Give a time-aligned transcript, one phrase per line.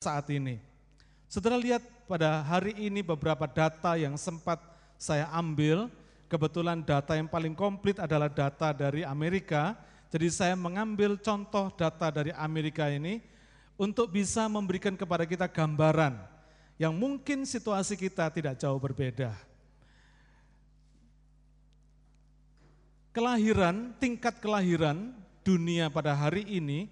[0.00, 0.56] saat ini.
[1.28, 4.56] Saudara lihat pada hari ini beberapa data yang sempat
[4.96, 5.92] saya ambil,
[6.24, 9.76] kebetulan data yang paling komplit adalah data dari Amerika,
[10.08, 13.20] jadi saya mengambil contoh data dari Amerika ini
[13.76, 16.16] untuk bisa memberikan kepada kita gambaran
[16.80, 19.36] yang mungkin situasi kita tidak jauh berbeda.
[23.12, 25.12] Kelahiran, tingkat kelahiran
[25.44, 26.88] dunia pada hari ini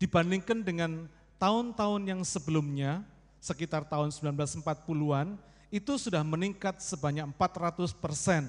[0.00, 1.12] dibandingkan dengan
[1.42, 3.02] tahun-tahun yang sebelumnya,
[3.42, 5.34] sekitar tahun 1940-an,
[5.74, 8.46] itu sudah meningkat sebanyak 400 persen.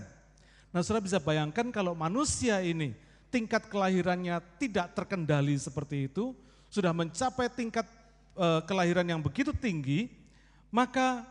[0.69, 2.93] Nah saudara bisa bayangkan kalau manusia ini
[3.33, 6.37] tingkat kelahirannya tidak terkendali seperti itu,
[6.69, 7.89] sudah mencapai tingkat
[8.37, 10.13] e, kelahiran yang begitu tinggi,
[10.69, 11.25] maka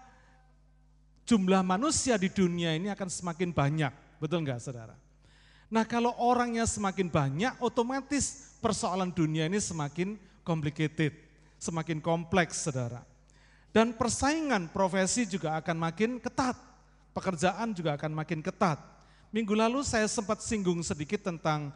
[1.22, 3.94] jumlah manusia di dunia ini akan semakin banyak.
[4.18, 4.98] Betul enggak saudara?
[5.70, 11.31] Nah kalau orangnya semakin banyak, otomatis persoalan dunia ini semakin complicated
[11.62, 13.06] semakin kompleks, saudara.
[13.70, 16.58] Dan persaingan profesi juga akan makin ketat,
[17.14, 18.82] pekerjaan juga akan makin ketat.
[19.30, 21.70] Minggu lalu saya sempat singgung sedikit tentang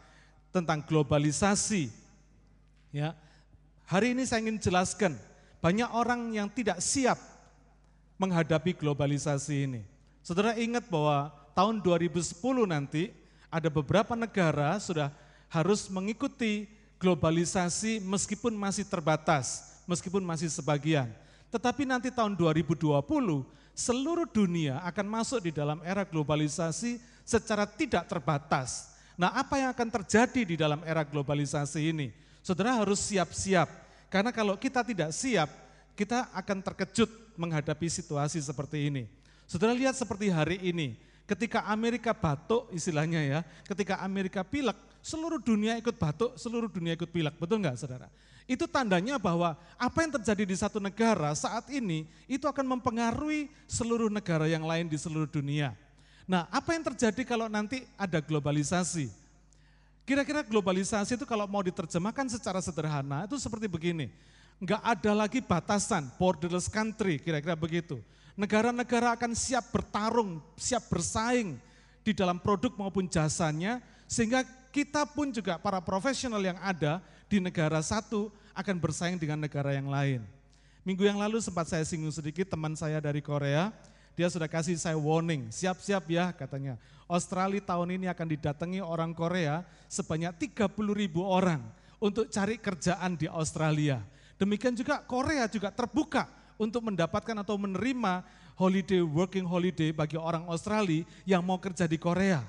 [0.51, 1.89] tentang globalisasi.
[2.91, 3.15] Ya,
[3.87, 5.17] hari ini saya ingin jelaskan
[5.63, 7.17] banyak orang yang tidak siap
[8.21, 9.81] menghadapi globalisasi ini.
[10.21, 12.37] Saudara ingat bahwa tahun 2010
[12.69, 13.09] nanti
[13.49, 15.09] ada beberapa negara sudah
[15.49, 16.69] harus mengikuti
[17.01, 21.09] globalisasi meskipun masih terbatas meskipun masih sebagian.
[21.47, 22.91] Tetapi nanti tahun 2020
[23.71, 28.93] seluruh dunia akan masuk di dalam era globalisasi secara tidak terbatas.
[29.17, 32.13] Nah, apa yang akan terjadi di dalam era globalisasi ini?
[32.45, 33.65] Saudara harus siap-siap.
[34.07, 35.49] Karena kalau kita tidak siap,
[35.97, 39.03] kita akan terkejut menghadapi situasi seperti ini.
[39.49, 40.95] Saudara lihat seperti hari ini,
[41.27, 47.09] ketika Amerika batuk istilahnya ya, ketika Amerika pilek, seluruh dunia ikut batuk, seluruh dunia ikut
[47.11, 48.07] pilek, betul nggak saudara?
[48.47, 54.07] Itu tandanya bahwa apa yang terjadi di satu negara saat ini itu akan mempengaruhi seluruh
[54.07, 55.75] negara yang lain di seluruh dunia.
[56.23, 59.11] Nah, apa yang terjadi kalau nanti ada globalisasi?
[60.07, 64.07] Kira-kira globalisasi itu kalau mau diterjemahkan secara sederhana itu seperti begini.
[64.63, 67.99] Enggak ada lagi batasan, borderless country, kira-kira begitu.
[68.39, 71.59] Negara-negara akan siap bertarung, siap bersaing
[71.99, 77.83] di dalam produk maupun jasanya, sehingga kita pun juga para profesional yang ada di negara
[77.83, 80.25] satu akan bersaing dengan negara yang lain.
[80.81, 83.69] Minggu yang lalu sempat saya singgung sedikit teman saya dari Korea,
[84.17, 86.73] dia sudah kasih saya warning, siap-siap ya katanya.
[87.05, 91.61] Australia tahun ini akan didatangi orang Korea sebanyak 30 ribu orang
[92.01, 94.01] untuk cari kerjaan di Australia.
[94.41, 96.25] Demikian juga Korea juga terbuka
[96.57, 98.25] untuk mendapatkan atau menerima
[98.57, 102.41] holiday, working holiday bagi orang Australia yang mau kerja di Korea.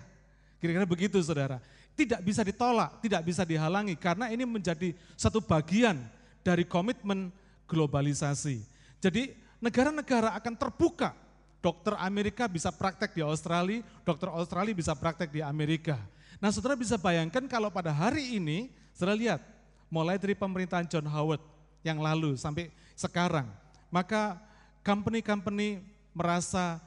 [0.58, 1.60] Kira-kira begitu saudara
[1.98, 5.98] tidak bisa ditolak, tidak bisa dihalangi karena ini menjadi satu bagian
[6.46, 7.34] dari komitmen
[7.66, 8.62] globalisasi.
[9.02, 11.10] Jadi negara-negara akan terbuka.
[11.58, 15.98] Dokter Amerika bisa praktek di Australia, dokter Australia bisa praktek di Amerika.
[16.38, 19.42] Nah saudara bisa bayangkan kalau pada hari ini, saudara lihat,
[19.90, 21.42] mulai dari pemerintahan John Howard
[21.82, 23.50] yang lalu sampai sekarang,
[23.90, 24.38] maka
[24.86, 25.82] company-company
[26.14, 26.78] merasa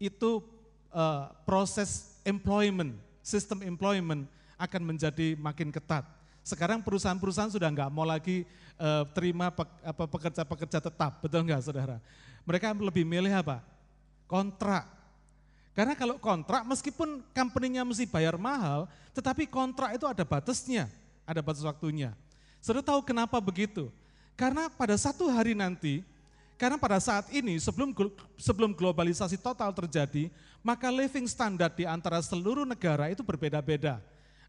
[0.00, 0.40] itu
[0.88, 4.24] uh, proses employment, sistem employment
[4.64, 6.04] akan menjadi makin ketat.
[6.44, 8.44] Sekarang perusahaan-perusahaan sudah nggak mau lagi
[8.76, 9.48] uh, terima
[9.96, 11.96] pekerja-pekerja tetap, betul nggak saudara?
[12.44, 13.64] Mereka lebih milih apa?
[14.28, 14.84] Kontrak.
[15.72, 18.86] Karena kalau kontrak meskipun company-nya mesti bayar mahal,
[19.16, 20.86] tetapi kontrak itu ada batasnya,
[21.24, 22.12] ada batas waktunya.
[22.60, 23.88] Saudara tahu kenapa begitu?
[24.38, 26.04] Karena pada satu hari nanti,
[26.54, 27.90] karena pada saat ini sebelum
[28.38, 30.30] sebelum globalisasi total terjadi,
[30.62, 33.98] maka living standard di antara seluruh negara itu berbeda-beda.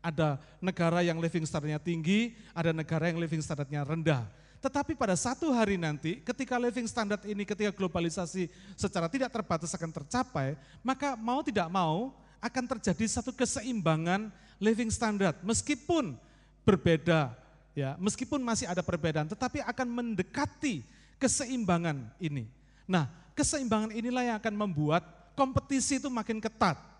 [0.05, 4.29] Ada negara yang living standardnya tinggi, ada negara yang living standardnya rendah.
[4.61, 9.89] Tetapi pada satu hari nanti, ketika living standard ini, ketika globalisasi secara tidak terbatas akan
[9.89, 10.53] tercapai,
[10.85, 14.29] maka mau tidak mau akan terjadi satu keseimbangan
[14.61, 15.37] living standard.
[15.41, 16.17] Meskipun
[16.65, 17.33] berbeda,
[17.73, 20.81] ya, meskipun masih ada perbedaan, tetapi akan mendekati
[21.17, 22.49] keseimbangan ini.
[22.85, 25.05] Nah, keseimbangan inilah yang akan membuat
[25.37, 26.94] kompetisi itu makin ketat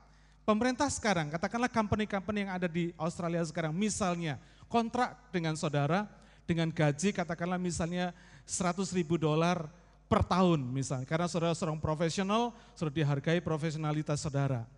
[0.45, 4.37] Pemerintah sekarang, katakanlah company-company yang ada di Australia sekarang, misalnya
[4.69, 6.05] kontrak dengan saudara
[6.45, 8.13] dengan gaji katakanlah misalnya
[8.45, 9.65] 100 ribu dolar
[10.05, 14.69] per tahun misalnya, karena saudara seorang profesional, sudah dihargai profesionalitas saudara.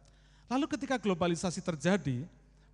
[0.48, 2.24] Lalu ketika globalisasi terjadi,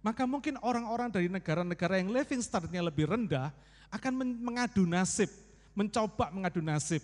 [0.06, 3.50] maka mungkin orang-orang dari negara-negara yang living standardnya lebih rendah
[3.90, 5.34] akan mengadu nasib,
[5.74, 7.01] mencoba mengadu nasib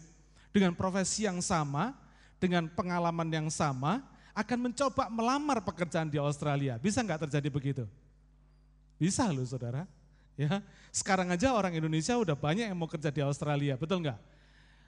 [0.54, 1.98] dengan profesi yang sama,
[2.38, 4.06] dengan pengalaman yang sama,
[4.40, 6.80] akan mencoba melamar pekerjaan di Australia.
[6.80, 7.84] Bisa nggak terjadi begitu?
[8.96, 9.84] Bisa loh saudara.
[10.40, 10.64] Ya,
[10.96, 14.16] sekarang aja orang Indonesia udah banyak yang mau kerja di Australia, betul nggak?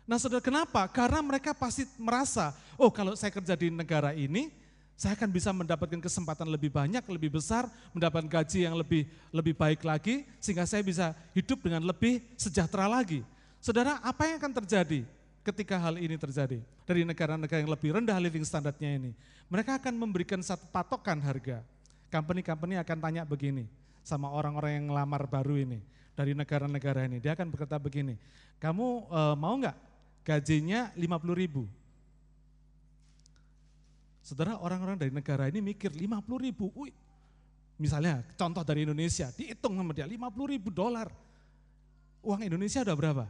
[0.07, 0.88] Nah saudara kenapa?
[0.88, 4.48] Karena mereka pasti merasa, oh kalau saya kerja di negara ini,
[4.95, 9.83] saya akan bisa mendapatkan kesempatan lebih banyak, lebih besar, mendapatkan gaji yang lebih lebih baik
[9.83, 13.19] lagi, sehingga saya bisa hidup dengan lebih sejahtera lagi.
[13.59, 15.03] Saudara, apa yang akan terjadi
[15.41, 16.61] ketika hal ini terjadi?
[16.85, 19.11] Dari negara-negara yang lebih rendah living standarnya ini.
[19.51, 21.61] Mereka akan memberikan satu patokan harga.
[22.11, 23.67] Company-company akan tanya begini
[24.01, 25.79] sama orang-orang yang ngelamar baru ini
[26.17, 27.17] dari negara-negara ini.
[27.23, 28.19] Dia akan berkata begini,
[28.59, 29.77] kamu e, mau nggak
[30.27, 31.63] gajinya 50 ribu.
[34.21, 36.93] Saudara orang-orang dari negara ini mikir 50 ribu, Wih,
[37.81, 41.09] misalnya contoh dari Indonesia, dihitung sama dia 50 ribu dolar.
[42.21, 43.25] Uang Indonesia udah berapa?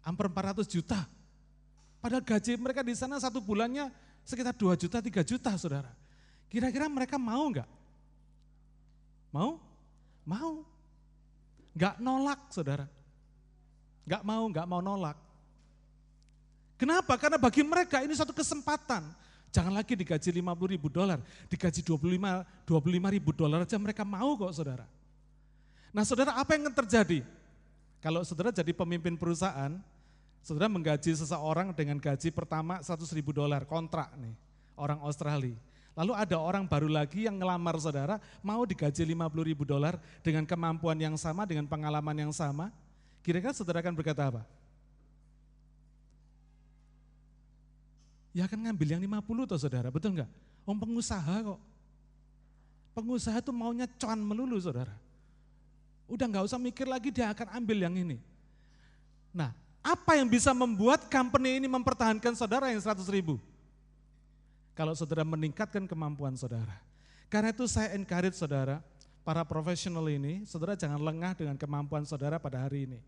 [0.00, 1.00] Hampir 400 juta.
[2.00, 3.92] Padahal gaji mereka di sana satu bulannya
[4.24, 5.92] sekitar 2 juta, 3 juta saudara.
[6.48, 7.68] Kira-kira mereka mau enggak?
[9.30, 9.60] Mau?
[10.24, 10.64] Mau.
[11.76, 12.86] Enggak nolak saudara.
[14.08, 15.16] Enggak mau, enggak mau nolak.
[16.80, 17.20] Kenapa?
[17.20, 19.04] Karena bagi mereka ini satu kesempatan.
[19.50, 21.18] Jangan lagi digaji 50 ribu dolar,
[21.50, 22.06] digaji 25,
[22.64, 24.86] 25 ribu dolar aja mereka mau kok saudara.
[25.90, 27.26] Nah saudara apa yang terjadi?
[28.00, 29.76] Kalau saudara jadi pemimpin perusahaan,
[30.40, 34.32] saudara menggaji seseorang dengan gaji pertama 100 ribu dolar, kontrak nih,
[34.76, 35.56] orang Australia.
[35.92, 40.96] Lalu ada orang baru lagi yang ngelamar saudara, mau digaji 50 ribu dolar dengan kemampuan
[40.96, 42.72] yang sama, dengan pengalaman yang sama.
[43.20, 44.42] Kira-kira saudara akan berkata apa?
[48.32, 50.30] Ya akan ngambil yang 50 toh saudara, betul enggak?
[50.64, 51.60] Om pengusaha kok.
[52.96, 54.94] Pengusaha itu maunya cuan melulu saudara.
[56.10, 58.18] Udah nggak usah mikir lagi dia akan ambil yang ini.
[59.30, 63.38] Nah, apa yang bisa membuat company ini mempertahankan saudara yang 100 ribu?
[64.74, 66.82] Kalau saudara meningkatkan kemampuan saudara.
[67.30, 68.82] Karena itu saya encourage saudara,
[69.22, 72.98] para profesional ini, saudara jangan lengah dengan kemampuan saudara pada hari ini.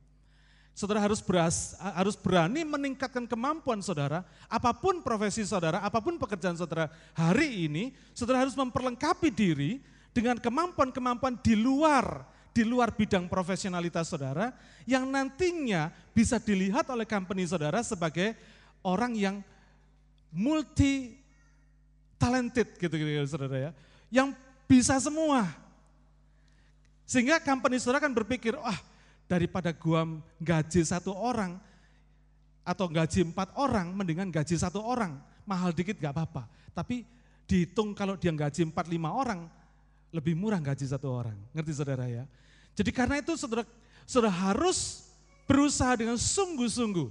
[0.72, 6.56] Saudara harus beras, harus berani meningkatkan kemampuan saudara, apa pun profesi saudara, apa pun pekerjaan
[6.56, 9.84] saudara hari ini, saudara harus memperlengkapi diri
[10.16, 14.52] dengan kemampuan-kemampuan di luar di luar bidang profesionalitas saudara
[14.84, 18.36] yang nantinya bisa dilihat oleh company saudara sebagai
[18.84, 19.36] orang yang
[20.28, 21.16] multi
[22.20, 23.70] talented gitu gitu saudara ya,
[24.12, 24.36] yang
[24.68, 25.48] bisa semua.
[27.08, 28.78] Sehingga company saudara kan berpikir, wah
[29.26, 30.06] daripada gua
[30.38, 31.56] gaji satu orang
[32.62, 35.18] atau gaji empat orang, mendingan gaji satu orang.
[35.42, 36.46] Mahal dikit gak apa-apa.
[36.70, 37.02] Tapi
[37.50, 39.50] dihitung kalau dia gaji empat lima orang,
[40.12, 41.34] lebih murah gaji satu orang.
[41.56, 42.28] Ngerti saudara ya?
[42.76, 43.64] Jadi karena itu saudara,
[44.04, 45.08] saudara harus
[45.48, 47.08] berusaha dengan sungguh-sungguh.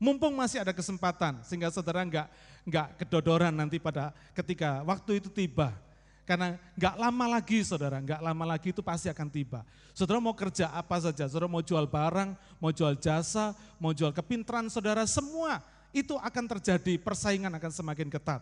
[0.00, 2.26] Mumpung masih ada kesempatan, sehingga saudara nggak
[2.64, 5.76] nggak kedodoran nanti pada ketika waktu itu tiba.
[6.24, 9.60] Karena nggak lama lagi saudara, nggak lama lagi itu pasti akan tiba.
[9.92, 14.72] Saudara mau kerja apa saja, saudara mau jual barang, mau jual jasa, mau jual kepintaran
[14.72, 15.60] saudara, semua
[15.92, 18.40] itu akan terjadi, persaingan akan semakin ketat.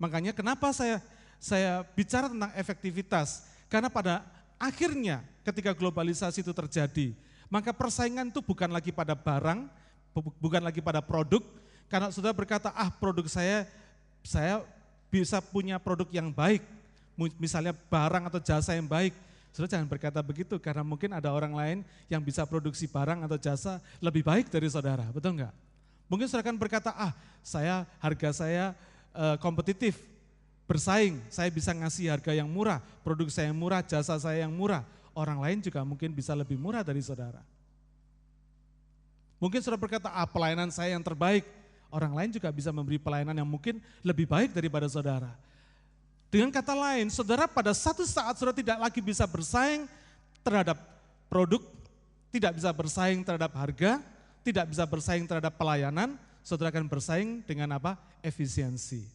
[0.00, 0.98] Makanya kenapa saya
[1.44, 4.24] saya bicara tentang efektivitas, karena pada
[4.56, 7.12] akhirnya ketika globalisasi itu terjadi,
[7.52, 9.68] maka persaingan itu bukan lagi pada barang,
[10.40, 11.44] bukan lagi pada produk,
[11.92, 13.68] karena sudah berkata, ah produk saya,
[14.24, 14.64] saya
[15.12, 16.64] bisa punya produk yang baik,
[17.36, 19.12] misalnya barang atau jasa yang baik,
[19.54, 21.78] Saudara jangan berkata begitu karena mungkin ada orang lain
[22.10, 25.54] yang bisa produksi barang atau jasa lebih baik dari saudara, betul enggak?
[26.10, 28.74] Mungkin saudara akan berkata, ah saya harga saya
[29.14, 29.94] uh, kompetitif,
[30.64, 34.84] bersaing, saya bisa ngasih harga yang murah, produk saya yang murah, jasa saya yang murah.
[35.14, 37.38] Orang lain juga mungkin bisa lebih murah dari saudara.
[39.38, 41.46] Mungkin saudara berkata, ah pelayanan saya yang terbaik,
[41.92, 45.30] orang lain juga bisa memberi pelayanan yang mungkin lebih baik daripada saudara.
[46.34, 49.86] Dengan kata lain, saudara pada satu saat saudara tidak lagi bisa bersaing
[50.42, 50.82] terhadap
[51.30, 51.62] produk,
[52.34, 54.02] tidak bisa bersaing terhadap harga,
[54.42, 57.94] tidak bisa bersaing terhadap pelayanan, saudara akan bersaing dengan apa?
[58.18, 59.13] Efisiensi.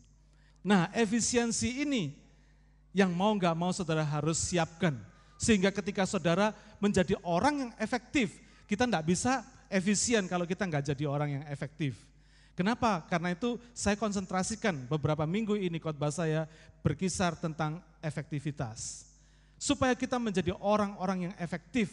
[0.64, 2.12] Nah efisiensi ini
[2.92, 4.98] yang mau nggak mau saudara harus siapkan.
[5.40, 6.52] Sehingga ketika saudara
[6.84, 8.36] menjadi orang yang efektif,
[8.68, 9.40] kita nggak bisa
[9.72, 11.96] efisien kalau kita nggak jadi orang yang efektif.
[12.60, 13.08] Kenapa?
[13.08, 16.44] Karena itu saya konsentrasikan beberapa minggu ini khotbah saya
[16.84, 19.08] berkisar tentang efektivitas.
[19.56, 21.88] Supaya kita menjadi orang-orang yang efektif.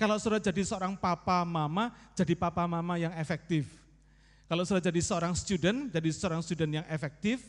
[0.00, 3.68] Kalau sudah jadi seorang papa mama, jadi papa mama yang efektif.
[4.48, 7.44] Kalau sudah jadi seorang student, jadi seorang student yang efektif.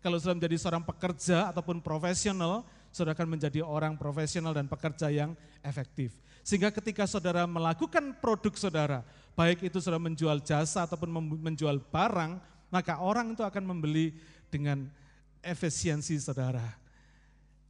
[0.00, 5.36] Kalau sudah menjadi seorang pekerja ataupun profesional, saudara akan menjadi orang profesional dan pekerja yang
[5.60, 6.16] efektif.
[6.40, 8.98] Sehingga ketika saudara melakukan produk saudara,
[9.36, 12.40] baik itu sudah menjual jasa ataupun menjual barang,
[12.72, 14.16] maka orang itu akan membeli
[14.48, 14.88] dengan
[15.44, 16.64] efisiensi saudara.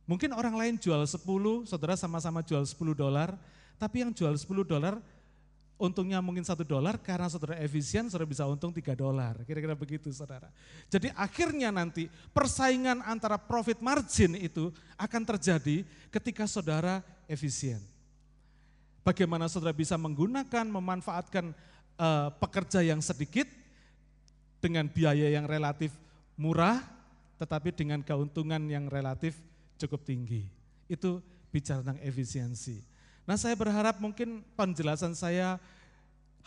[0.06, 1.22] Mungkin orang lain jual 10,
[1.66, 3.34] saudara sama-sama jual 10 dolar,
[3.78, 4.98] tapi yang jual 10 dolar
[5.80, 9.40] untungnya mungkin satu dolar karena saudara efisien saudara bisa untung tiga dolar.
[9.48, 10.52] Kira-kira begitu saudara.
[10.92, 14.68] Jadi akhirnya nanti persaingan antara profit margin itu
[15.00, 17.80] akan terjadi ketika saudara efisien.
[19.00, 21.56] Bagaimana saudara bisa menggunakan memanfaatkan
[21.96, 23.48] uh, pekerja yang sedikit
[24.60, 25.96] dengan biaya yang relatif
[26.36, 26.84] murah
[27.40, 29.40] tetapi dengan keuntungan yang relatif
[29.80, 30.44] cukup tinggi.
[30.84, 32.89] Itu bicara tentang efisiensi
[33.30, 35.62] Nah saya berharap mungkin penjelasan saya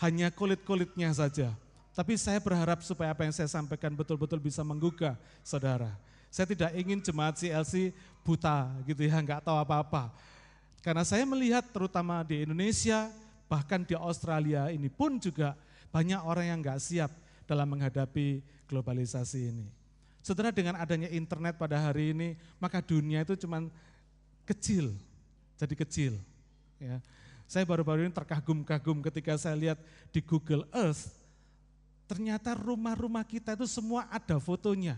[0.03, 1.55] hanya kulit-kulitnya saja.
[1.95, 5.15] Tapi saya berharap supaya apa yang saya sampaikan betul-betul bisa menggugah
[5.47, 5.95] saudara.
[6.27, 10.11] Saya tidak ingin jemaat CLC buta gitu ya, nggak tahu apa-apa.
[10.83, 13.07] Karena saya melihat terutama di Indonesia,
[13.47, 15.55] bahkan di Australia ini pun juga
[15.87, 17.15] banyak orang yang nggak siap
[17.47, 19.71] dalam menghadapi globalisasi ini.
[20.19, 23.71] Saudara dengan adanya internet pada hari ini, maka dunia itu cuma
[24.43, 24.91] kecil,
[25.55, 26.32] jadi kecil.
[26.81, 26.97] Ya.
[27.49, 31.11] Saya baru-baru ini terkagum-kagum ketika saya lihat di Google Earth,
[32.09, 34.97] ternyata rumah-rumah kita itu semua ada fotonya.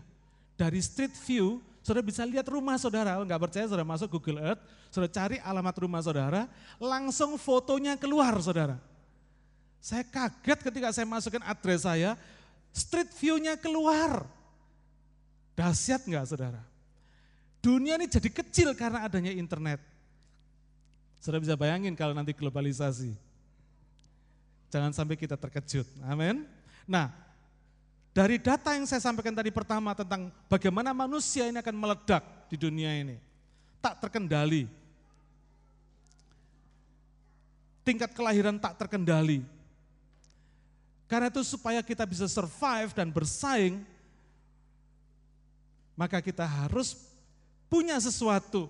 [0.55, 5.11] Dari street view, saudara bisa lihat rumah saudara, enggak percaya saudara masuk Google Earth, saudara
[5.11, 6.47] cari alamat rumah saudara,
[6.79, 8.79] langsung fotonya keluar saudara.
[9.83, 12.15] Saya kaget ketika saya masukkan address saya,
[12.73, 14.25] street view-nya keluar.
[15.53, 16.61] Dahsyat enggak saudara?
[17.61, 19.94] Dunia ini jadi kecil karena adanya internet.
[21.25, 23.17] Sudah bisa bayangin kalau nanti globalisasi.
[24.69, 25.89] Jangan sampai kita terkejut.
[26.05, 26.45] Amin.
[26.85, 27.09] Nah,
[28.13, 32.93] dari data yang saya sampaikan tadi pertama tentang bagaimana manusia ini akan meledak di dunia
[32.93, 33.17] ini.
[33.81, 34.69] Tak terkendali.
[37.81, 39.41] Tingkat kelahiran tak terkendali.
[41.09, 43.81] Karena itu supaya kita bisa survive dan bersaing,
[45.97, 46.93] maka kita harus
[47.65, 48.69] punya sesuatu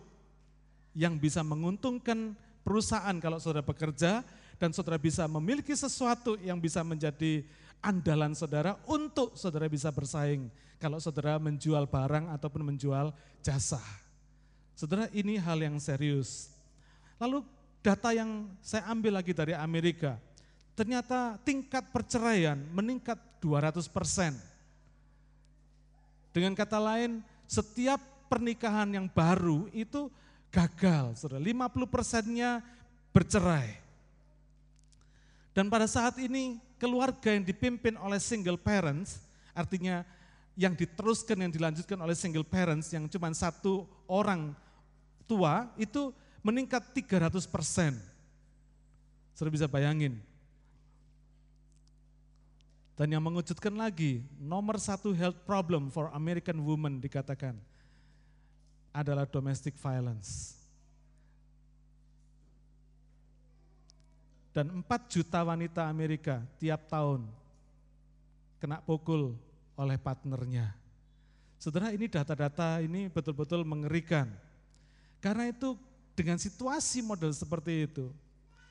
[0.96, 2.32] yang bisa menguntungkan
[2.66, 4.26] perusahaan kalau saudara bekerja
[4.58, 7.46] dan saudara bisa memiliki sesuatu yang bisa menjadi
[7.86, 10.50] andalan saudara untuk saudara bisa bersaing
[10.82, 13.14] kalau saudara menjual barang ataupun menjual
[13.46, 13.80] jasa.
[14.74, 16.52] Saudara ini hal yang serius.
[17.22, 17.46] Lalu
[17.80, 20.18] data yang saya ambil lagi dari Amerika,
[20.76, 24.36] ternyata tingkat perceraian meningkat 200 persen.
[26.36, 30.12] Dengan kata lain, setiap pernikahan yang baru itu
[30.56, 31.20] gagal.
[31.20, 32.64] Saudara, 50 persennya
[33.12, 33.76] bercerai.
[35.52, 39.20] Dan pada saat ini keluarga yang dipimpin oleh single parents,
[39.52, 40.08] artinya
[40.56, 44.56] yang diteruskan, yang dilanjutkan oleh single parents yang cuma satu orang
[45.28, 48.00] tua itu meningkat 300 persen.
[49.36, 50.20] Sudah bisa bayangin.
[52.96, 57.60] Dan yang mengejutkan lagi, nomor satu health problem for American women dikatakan
[58.96, 60.56] adalah domestic violence.
[64.56, 67.28] Dan 4 juta wanita Amerika tiap tahun
[68.56, 69.36] kena pukul
[69.76, 70.72] oleh partnernya.
[71.60, 74.32] Saudara ini data-data ini betul-betul mengerikan.
[75.20, 75.76] Karena itu
[76.16, 78.08] dengan situasi model seperti itu,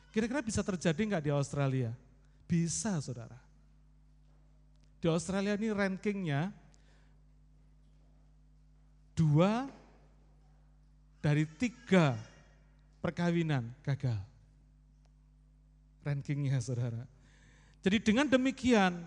[0.09, 1.93] kira-kira bisa terjadi nggak di Australia?
[2.49, 3.37] Bisa saudara.
[5.05, 6.49] Di Australia ini rankingnya
[9.13, 9.69] dua
[11.25, 12.13] dari tiga
[13.01, 14.21] perkawinan gagal.
[16.05, 17.01] Rankingnya saudara.
[17.81, 19.01] Jadi dengan demikian,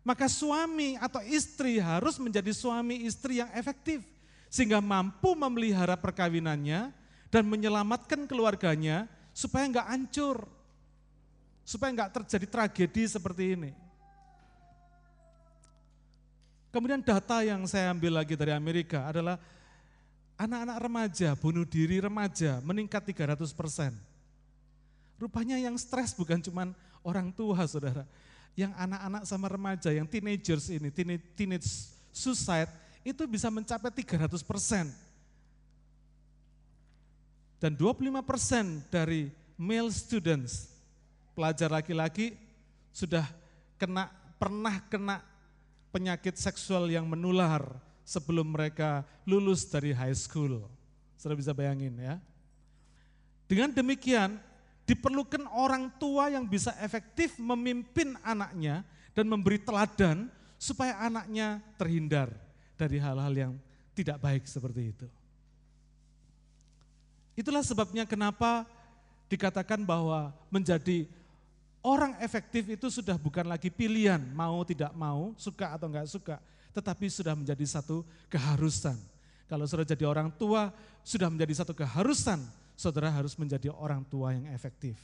[0.00, 4.00] maka suami atau istri harus menjadi suami istri yang efektif.
[4.48, 6.96] Sehingga mampu memelihara perkawinannya
[7.28, 9.04] dan menyelamatkan keluarganya
[9.36, 10.48] supaya enggak hancur.
[11.68, 13.70] Supaya enggak terjadi tragedi seperti ini.
[16.72, 19.36] Kemudian data yang saya ambil lagi dari Amerika adalah
[20.40, 23.92] Anak-anak remaja, bunuh diri remaja meningkat 300 persen.
[25.20, 26.72] Rupanya yang stres bukan cuma
[27.04, 28.08] orang tua saudara.
[28.56, 31.68] Yang anak-anak sama remaja, yang teenagers ini, teenage, teenage
[32.08, 32.72] suicide,
[33.04, 34.88] itu bisa mencapai 300 persen.
[37.60, 39.28] Dan 25 persen dari
[39.60, 40.72] male students,
[41.36, 42.32] pelajar laki-laki
[42.96, 43.28] sudah
[43.76, 44.08] kena
[44.40, 45.20] pernah kena
[45.92, 47.60] penyakit seksual yang menular
[48.10, 50.66] sebelum mereka lulus dari high school.
[51.14, 52.18] Sudah bisa bayangin ya.
[53.46, 54.34] Dengan demikian,
[54.82, 58.82] diperlukan orang tua yang bisa efektif memimpin anaknya
[59.14, 60.26] dan memberi teladan
[60.58, 62.34] supaya anaknya terhindar
[62.74, 63.52] dari hal-hal yang
[63.94, 65.06] tidak baik seperti itu.
[67.38, 68.66] Itulah sebabnya kenapa
[69.30, 71.06] dikatakan bahwa menjadi
[71.80, 76.36] orang efektif itu sudah bukan lagi pilihan, mau tidak mau, suka atau enggak suka,
[76.70, 78.96] tetapi sudah menjadi satu keharusan.
[79.50, 80.70] Kalau sudah jadi orang tua,
[81.02, 82.38] sudah menjadi satu keharusan,
[82.78, 84.94] saudara harus menjadi orang tua yang efektif.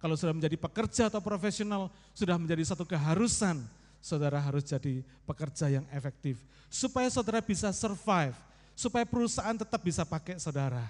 [0.00, 3.60] Kalau sudah menjadi pekerja atau profesional, sudah menjadi satu keharusan,
[4.00, 6.40] saudara harus jadi pekerja yang efektif.
[6.72, 8.32] Supaya saudara bisa survive,
[8.72, 10.88] supaya perusahaan tetap bisa pakai saudara.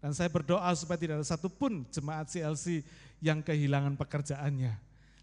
[0.00, 2.80] Dan saya berdoa supaya tidak ada satupun jemaat CLC
[3.20, 4.72] yang kehilangan pekerjaannya.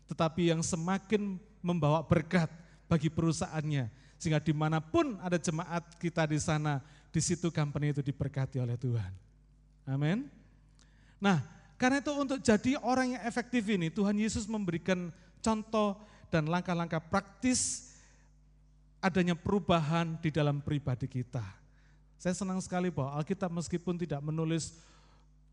[0.05, 2.53] Tetapi yang semakin membawa berkat
[2.87, 3.91] bagi perusahaannya.
[4.17, 6.81] Sehingga di mana pun ada jemaat kita di sana,
[7.13, 9.11] di situ company itu diberkati oleh Tuhan.
[9.85, 10.25] Amin.
[11.21, 11.39] Nah,
[11.77, 15.13] karena itu untuk jadi orang yang efektif ini, Tuhan Yesus memberikan
[15.45, 16.01] contoh
[16.33, 17.93] dan langkah-langkah praktis
[18.97, 21.45] adanya perubahan di dalam pribadi kita.
[22.17, 24.73] Saya senang sekali bahwa Alkitab meskipun tidak menulis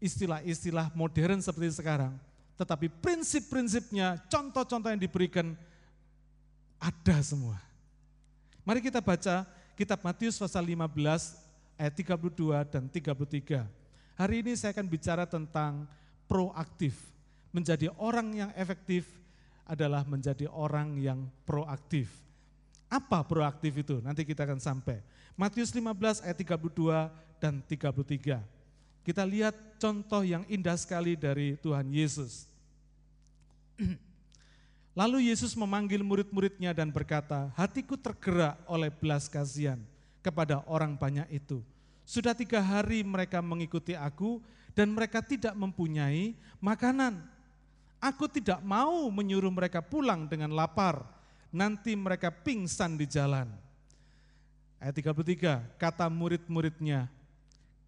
[0.01, 2.17] istilah-istilah modern seperti sekarang,
[2.57, 5.53] tetapi prinsip-prinsipnya, contoh-contoh yang diberikan
[6.79, 7.59] ada semua.
[8.65, 9.45] Mari kita baca
[9.77, 11.37] kitab Matius pasal 15
[11.77, 13.67] ayat 32 dan 33.
[14.15, 15.85] Hari ini saya akan bicara tentang
[16.31, 16.95] proaktif.
[17.55, 19.07] Menjadi orang yang efektif
[19.67, 22.11] adalah menjadi orang yang proaktif.
[22.91, 23.99] Apa proaktif itu?
[24.03, 25.03] Nanti kita akan sampai.
[25.35, 27.11] Matius 15 ayat 32
[27.43, 28.39] dan 33.
[29.05, 32.47] Kita lihat contoh yang indah sekali dari Tuhan Yesus.
[34.95, 39.83] Lalu Yesus memanggil murid-muridnya dan berkata, hatiku tergerak oleh belas kasihan
[40.23, 41.59] kepada orang banyak itu.
[42.07, 44.39] Sudah tiga hari mereka mengikuti aku
[44.71, 47.27] dan mereka tidak mempunyai makanan.
[47.99, 51.03] Aku tidak mau menyuruh mereka pulang dengan lapar,
[51.51, 53.51] nanti mereka pingsan di jalan.
[54.79, 57.11] Ayat 33, kata murid-muridnya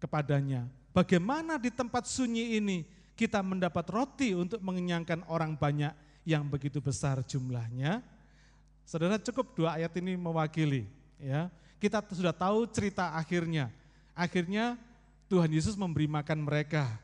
[0.01, 2.83] kepadanya, bagaimana di tempat sunyi ini
[3.15, 5.93] kita mendapat roti untuk mengenyangkan orang banyak
[6.27, 8.03] yang begitu besar jumlahnya?
[8.83, 10.83] Saudara cukup dua ayat ini mewakili.
[11.15, 11.47] ya
[11.79, 13.71] Kita sudah tahu cerita akhirnya.
[14.11, 14.75] Akhirnya
[15.31, 16.99] Tuhan Yesus memberi makan mereka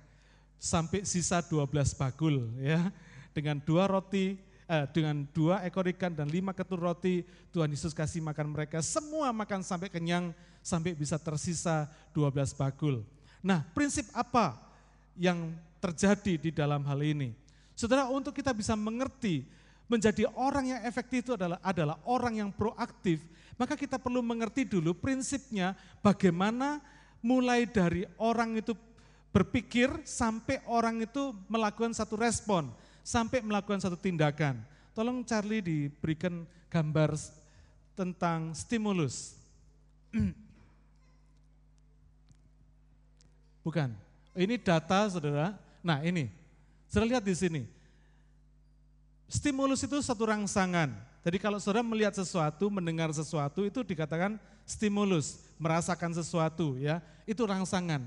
[0.60, 2.88] sampai sisa 12 bakul ya
[3.36, 8.24] dengan dua roti eh, dengan dua ekor ikan dan lima ketur roti, Tuhan Yesus kasih
[8.24, 10.32] makan mereka, semua makan sampai kenyang,
[10.64, 13.04] sampai bisa tersisa 12 bakul.
[13.44, 14.56] Nah prinsip apa
[15.20, 15.52] yang
[15.84, 17.43] terjadi di dalam hal ini?
[17.74, 19.46] Saudara untuk kita bisa mengerti
[19.90, 23.22] menjadi orang yang efektif itu adalah adalah orang yang proaktif,
[23.58, 26.80] maka kita perlu mengerti dulu prinsipnya bagaimana
[27.22, 28.74] mulai dari orang itu
[29.34, 32.70] berpikir sampai orang itu melakukan satu respon
[33.02, 34.62] sampai melakukan satu tindakan.
[34.94, 37.18] Tolong Charlie diberikan gambar
[37.98, 39.34] tentang stimulus.
[43.66, 43.90] Bukan.
[44.34, 45.58] Ini data saudara.
[45.82, 46.30] Nah ini,
[46.94, 47.62] saudara lihat di sini.
[49.26, 50.94] Stimulus itu satu rangsangan.
[51.26, 58.06] Jadi kalau saudara melihat sesuatu, mendengar sesuatu itu dikatakan stimulus, merasakan sesuatu ya, itu rangsangan.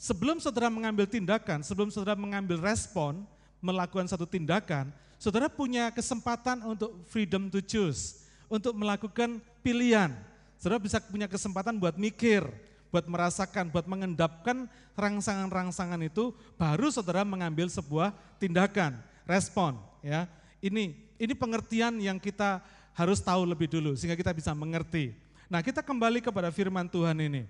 [0.00, 3.20] Sebelum saudara mengambil tindakan, sebelum saudara mengambil respon,
[3.60, 4.88] melakukan satu tindakan,
[5.20, 10.16] saudara punya kesempatan untuk freedom to choose, untuk melakukan pilihan.
[10.56, 12.48] Saudara bisa punya kesempatan buat mikir,
[12.96, 14.64] buat merasakan, buat mengendapkan
[14.96, 18.96] rangsangan-rangsangan itu, baru saudara mengambil sebuah tindakan,
[19.28, 19.76] respon.
[20.00, 20.24] Ya,
[20.64, 22.64] ini ini pengertian yang kita
[22.96, 25.12] harus tahu lebih dulu sehingga kita bisa mengerti.
[25.52, 27.44] Nah, kita kembali kepada firman Tuhan ini.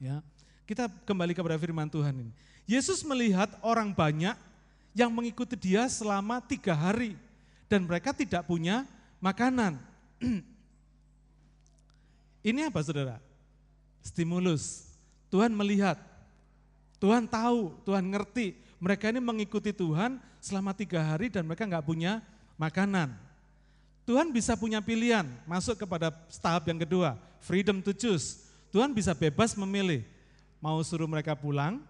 [0.00, 0.24] Ya,
[0.64, 2.32] kita kembali kepada firman Tuhan ini.
[2.64, 4.32] Yesus melihat orang banyak
[4.96, 7.20] yang mengikuti dia selama tiga hari
[7.68, 8.88] dan mereka tidak punya
[9.20, 9.76] makanan.
[12.48, 13.27] Ini apa saudara?
[14.08, 14.88] Stimulus.
[15.28, 16.00] Tuhan melihat,
[16.96, 18.56] Tuhan tahu, Tuhan ngerti.
[18.80, 22.24] Mereka ini mengikuti Tuhan selama tiga hari dan mereka nggak punya
[22.56, 23.12] makanan.
[24.08, 26.08] Tuhan bisa punya pilihan, masuk kepada
[26.40, 28.40] tahap yang kedua, freedom to choose.
[28.72, 30.00] Tuhan bisa bebas memilih,
[30.64, 31.84] mau suruh mereka pulang,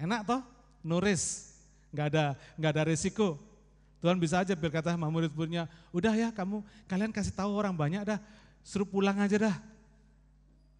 [0.00, 0.40] enak toh,
[0.80, 1.52] nuris,
[1.92, 2.24] nggak ada
[2.56, 3.36] nggak ada resiko.
[4.00, 8.20] Tuhan bisa aja berkata sama murid-muridnya, udah ya kamu kalian kasih tahu orang banyak dah,
[8.64, 9.56] suruh pulang aja dah.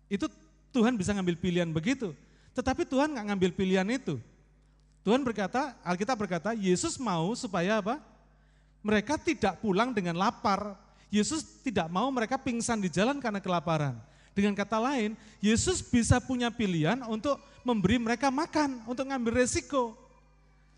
[0.08, 0.28] Itu
[0.74, 2.12] Tuhan bisa ngambil pilihan begitu.
[2.54, 4.18] Tetapi Tuhan nggak ngambil pilihan itu.
[5.04, 8.00] Tuhan berkata, Alkitab berkata, Yesus mau supaya apa?
[8.80, 10.76] Mereka tidak pulang dengan lapar.
[11.12, 13.94] Yesus tidak mau mereka pingsan di jalan karena kelaparan.
[14.34, 19.94] Dengan kata lain, Yesus bisa punya pilihan untuk memberi mereka makan, untuk ngambil resiko.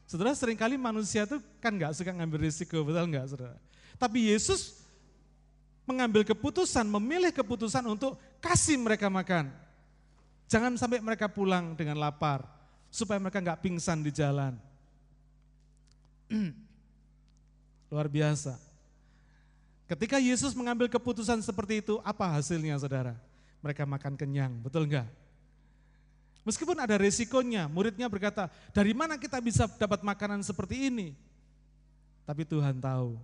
[0.05, 3.57] Saudara sering kali manusia itu kan nggak suka ngambil risiko, betul nggak saudara?
[3.97, 4.87] Tapi Yesus
[5.89, 9.51] mengambil keputusan, memilih keputusan untuk kasih mereka makan.
[10.47, 12.47] Jangan sampai mereka pulang dengan lapar,
[12.87, 14.55] supaya mereka nggak pingsan di jalan.
[17.91, 18.55] Luar biasa.
[19.91, 23.15] Ketika Yesus mengambil keputusan seperti itu, apa hasilnya saudara?
[23.63, 25.07] Mereka makan kenyang, betul enggak?
[26.47, 31.11] Meskipun ada resikonya, muridnya berkata, dari mana kita bisa dapat makanan seperti ini?
[32.23, 33.19] Tapi Tuhan tahu.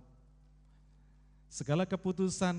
[1.47, 2.55] Segala keputusan,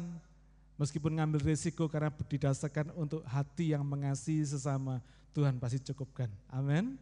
[0.78, 4.98] meskipun ngambil resiko karena didasarkan untuk hati yang mengasihi sesama,
[5.34, 6.30] Tuhan pasti cukupkan.
[6.50, 6.98] Amin.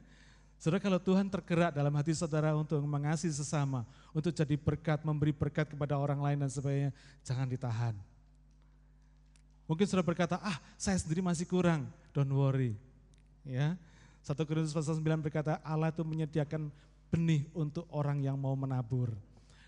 [0.63, 3.83] Saudara kalau Tuhan tergerak dalam hati saudara untuk mengasihi sesama,
[4.15, 6.95] untuk jadi berkat, memberi berkat kepada orang lain dan sebagainya,
[7.27, 7.95] jangan ditahan.
[9.67, 12.79] Mungkin saudara berkata, ah saya sendiri masih kurang, don't worry.
[13.43, 13.75] Ya,
[14.23, 16.71] 1 Korintus pasal 9 berkata Allah itu menyediakan
[17.11, 19.11] benih untuk orang yang mau menabur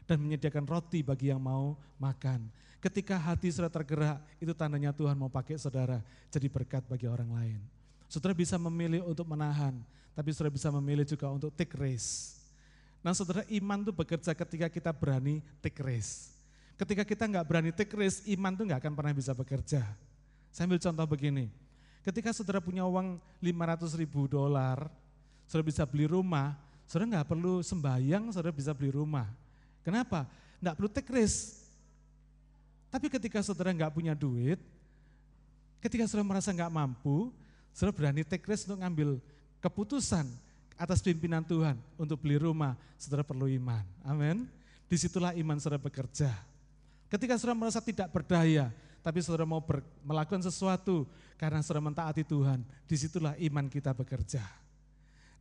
[0.06, 2.46] dan menyediakan roti bagi yang mau makan.
[2.84, 7.60] Ketika hati saudara tergerak, itu tandanya Tuhan mau pakai saudara jadi berkat bagi orang lain.
[8.12, 9.72] Saudara bisa memilih untuk menahan,
[10.12, 12.36] tapi saudara bisa memilih juga untuk take race.
[13.00, 16.36] Nah saudara iman itu bekerja ketika kita berani take race.
[16.76, 19.80] Ketika kita nggak berani take race, iman itu nggak akan pernah bisa bekerja.
[20.52, 21.48] Saya ambil contoh begini,
[22.04, 24.92] Ketika saudara punya uang 500 ribu dolar,
[25.48, 26.52] saudara bisa beli rumah,
[26.84, 29.24] saudara nggak perlu sembayang, saudara bisa beli rumah.
[29.80, 30.28] Kenapa?
[30.60, 31.63] Nggak perlu take risk.
[32.94, 34.62] Tapi ketika saudara nggak punya duit,
[35.82, 37.34] ketika saudara merasa nggak mampu,
[37.74, 39.18] saudara berani take risk untuk ngambil
[39.58, 40.22] keputusan
[40.78, 43.82] atas pimpinan Tuhan untuk beli rumah, saudara perlu iman.
[44.06, 44.46] Amin.
[44.86, 46.30] Di situlah iman saudara bekerja.
[47.10, 48.70] Ketika saudara merasa tidak berdaya,
[49.02, 51.02] tapi saudara mau ber, melakukan sesuatu
[51.34, 54.46] karena saudara mentaati Tuhan, di situlah iman kita bekerja.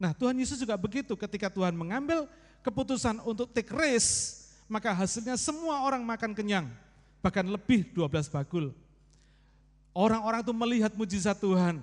[0.01, 2.25] Nah Tuhan Yesus juga begitu ketika Tuhan mengambil
[2.65, 6.65] keputusan untuk take race, maka hasilnya semua orang makan kenyang,
[7.23, 8.75] bahkan lebih 12 bakul.
[9.95, 11.79] Orang-orang itu melihat mujizat Tuhan.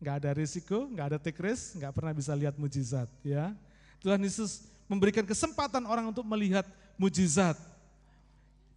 [0.00, 3.06] Gak ada risiko, gak ada take race, gak pernah bisa lihat mujizat.
[3.20, 3.52] ya.
[4.00, 6.64] Tuhan Yesus memberikan kesempatan orang untuk melihat
[6.96, 7.60] mujizat.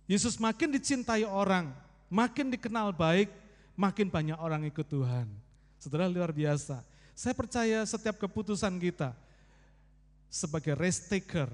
[0.08, 1.72] Yesus makin dicintai orang,
[2.12, 3.32] makin dikenal baik,
[3.76, 5.28] makin banyak orang ikut Tuhan.
[5.80, 6.84] Saudara luar biasa.
[7.16, 9.12] Saya percaya setiap keputusan kita
[10.32, 11.52] sebagai risk taker,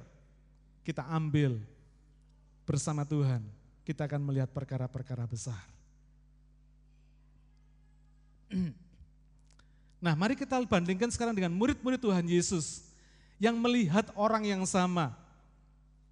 [0.86, 1.62] kita ambil
[2.64, 3.44] bersama Tuhan,
[3.84, 5.64] kita akan melihat perkara-perkara besar.
[10.04, 12.84] Nah mari kita bandingkan sekarang dengan murid-murid Tuhan Yesus
[13.40, 15.16] yang melihat orang yang sama,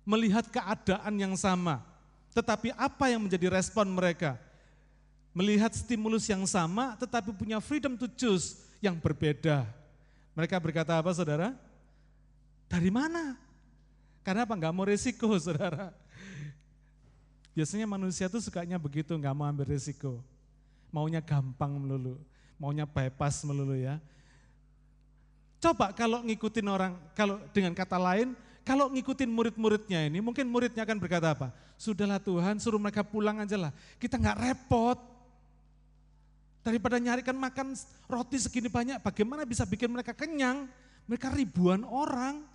[0.07, 1.83] melihat keadaan yang sama,
[2.31, 4.39] tetapi apa yang menjadi respon mereka?
[5.35, 9.67] Melihat stimulus yang sama tetapi punya freedom to choose yang berbeda.
[10.39, 11.51] Mereka berkata apa saudara?
[12.71, 13.35] Dari mana?
[14.23, 14.55] Karena apa?
[14.55, 15.91] Enggak mau resiko saudara.
[17.51, 20.23] Biasanya manusia tuh sukanya begitu, enggak mau ambil resiko.
[20.91, 22.19] Maunya gampang melulu,
[22.55, 23.99] maunya bypass melulu ya.
[25.61, 30.97] Coba kalau ngikutin orang, kalau dengan kata lain, kalau ngikutin murid-muridnya ini, mungkin muridnya akan
[30.97, 31.47] berkata apa?
[31.77, 33.71] Sudahlah Tuhan, suruh mereka pulang aja lah.
[33.97, 34.99] Kita nggak repot.
[36.61, 37.73] Daripada nyarikan makan
[38.05, 40.69] roti segini banyak, bagaimana bisa bikin mereka kenyang?
[41.09, 42.45] Mereka ribuan orang.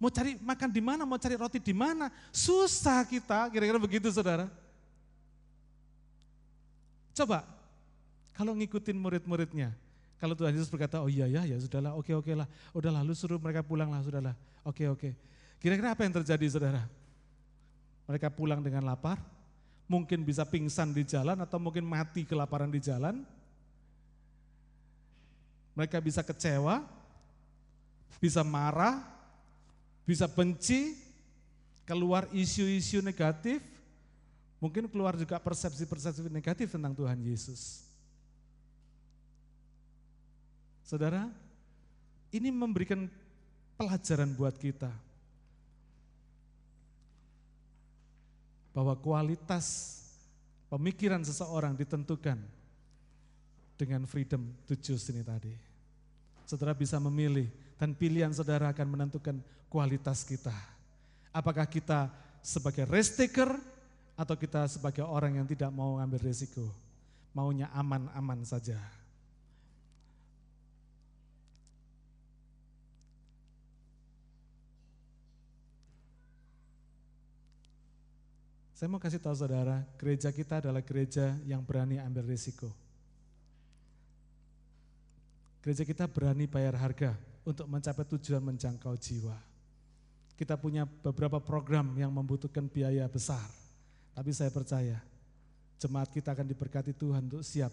[0.00, 2.08] Mau cari makan di mana, mau cari roti di mana?
[2.32, 4.48] Susah kita, kira-kira begitu saudara.
[7.12, 7.44] Coba,
[8.32, 9.76] kalau ngikutin murid-muridnya,
[10.16, 13.36] kalau Tuhan Yesus berkata, oh iya ya, ya sudahlah, oke oke lah, udah lalu suruh
[13.36, 14.32] mereka pulang lah, sudahlah,
[14.64, 15.12] oke oke.
[15.60, 16.88] Kira-kira apa yang terjadi saudara?
[18.08, 19.20] Mereka pulang dengan lapar,
[19.84, 23.20] mungkin bisa pingsan di jalan atau mungkin mati kelaparan di jalan.
[25.76, 26.88] Mereka bisa kecewa,
[28.16, 29.19] bisa marah,
[30.10, 30.98] bisa benci,
[31.86, 33.62] keluar isu-isu negatif,
[34.58, 37.86] mungkin keluar juga persepsi-persepsi negatif tentang Tuhan Yesus.
[40.82, 41.30] Saudara,
[42.34, 43.06] ini memberikan
[43.78, 44.90] pelajaran buat kita
[48.74, 49.94] bahwa kualitas
[50.66, 52.42] pemikiran seseorang ditentukan
[53.78, 55.54] dengan freedom to choose ini tadi.
[56.50, 57.46] Saudara bisa memilih
[57.80, 59.40] dan pilihan saudara akan menentukan
[59.72, 60.52] kualitas kita.
[61.32, 62.12] Apakah kita
[62.44, 63.56] sebagai risk taker
[64.20, 66.68] atau kita sebagai orang yang tidak mau ambil risiko,
[67.32, 68.76] maunya aman-aman saja.
[78.76, 82.68] Saya mau kasih tahu saudara, gereja kita adalah gereja yang berani ambil risiko.
[85.64, 89.36] Gereja kita berani bayar harga untuk mencapai tujuan menjangkau jiwa.
[90.36, 93.44] Kita punya beberapa program yang membutuhkan biaya besar.
[94.16, 94.96] Tapi saya percaya
[95.76, 97.72] jemaat kita akan diberkati Tuhan untuk siap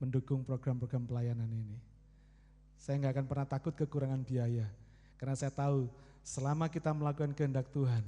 [0.00, 1.76] mendukung program-program pelayanan ini.
[2.76, 4.68] Saya nggak akan pernah takut kekurangan biaya.
[5.16, 5.88] Karena saya tahu
[6.24, 8.04] selama kita melakukan kehendak Tuhan,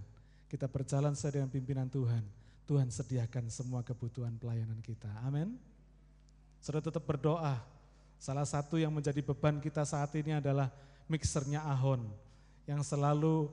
[0.49, 2.25] kita berjalan sesuai dengan pimpinan Tuhan,
[2.68, 5.09] Tuhan sediakan semua kebutuhan pelayanan kita.
[5.25, 5.57] Amin.
[6.61, 7.61] Saudara tetap berdoa
[8.18, 10.75] Salah satu yang menjadi beban kita saat ini adalah
[11.09, 12.05] mixernya Ahon
[12.68, 13.49] yang selalu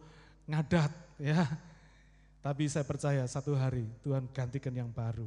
[0.46, 1.48] ngadat ya.
[2.46, 5.26] Tapi saya percaya satu hari Tuhan gantikan yang baru.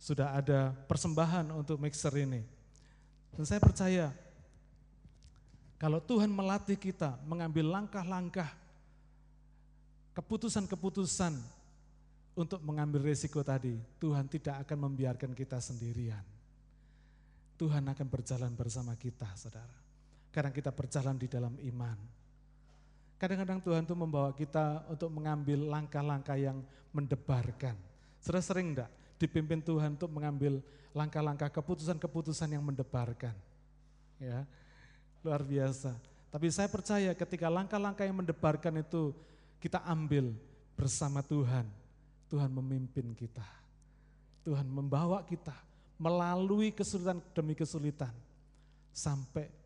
[0.00, 2.40] Sudah ada persembahan untuk mixer ini.
[3.36, 4.08] Dan saya percaya
[5.76, 8.48] kalau Tuhan melatih kita mengambil langkah-langkah
[10.16, 11.38] keputusan-keputusan
[12.34, 16.22] untuk mengambil resiko tadi, Tuhan tidak akan membiarkan kita sendirian.
[17.58, 19.87] Tuhan akan berjalan bersama kita, saudara.
[20.38, 21.98] Karena kita berjalan di dalam iman.
[23.18, 26.62] Kadang-kadang Tuhan itu membawa kita untuk mengambil langkah-langkah yang
[26.94, 27.74] mendebarkan.
[28.22, 28.86] Sudah sering enggak
[29.18, 30.62] dipimpin Tuhan untuk mengambil
[30.94, 33.34] langkah-langkah keputusan-keputusan yang mendebarkan.
[34.22, 34.46] Ya,
[35.26, 35.98] luar biasa.
[36.30, 39.10] Tapi saya percaya ketika langkah-langkah yang mendebarkan itu
[39.58, 40.30] kita ambil
[40.78, 41.66] bersama Tuhan,
[42.30, 43.42] Tuhan memimpin kita.
[44.46, 45.58] Tuhan membawa kita
[45.98, 48.14] melalui kesulitan demi kesulitan
[48.94, 49.57] sampai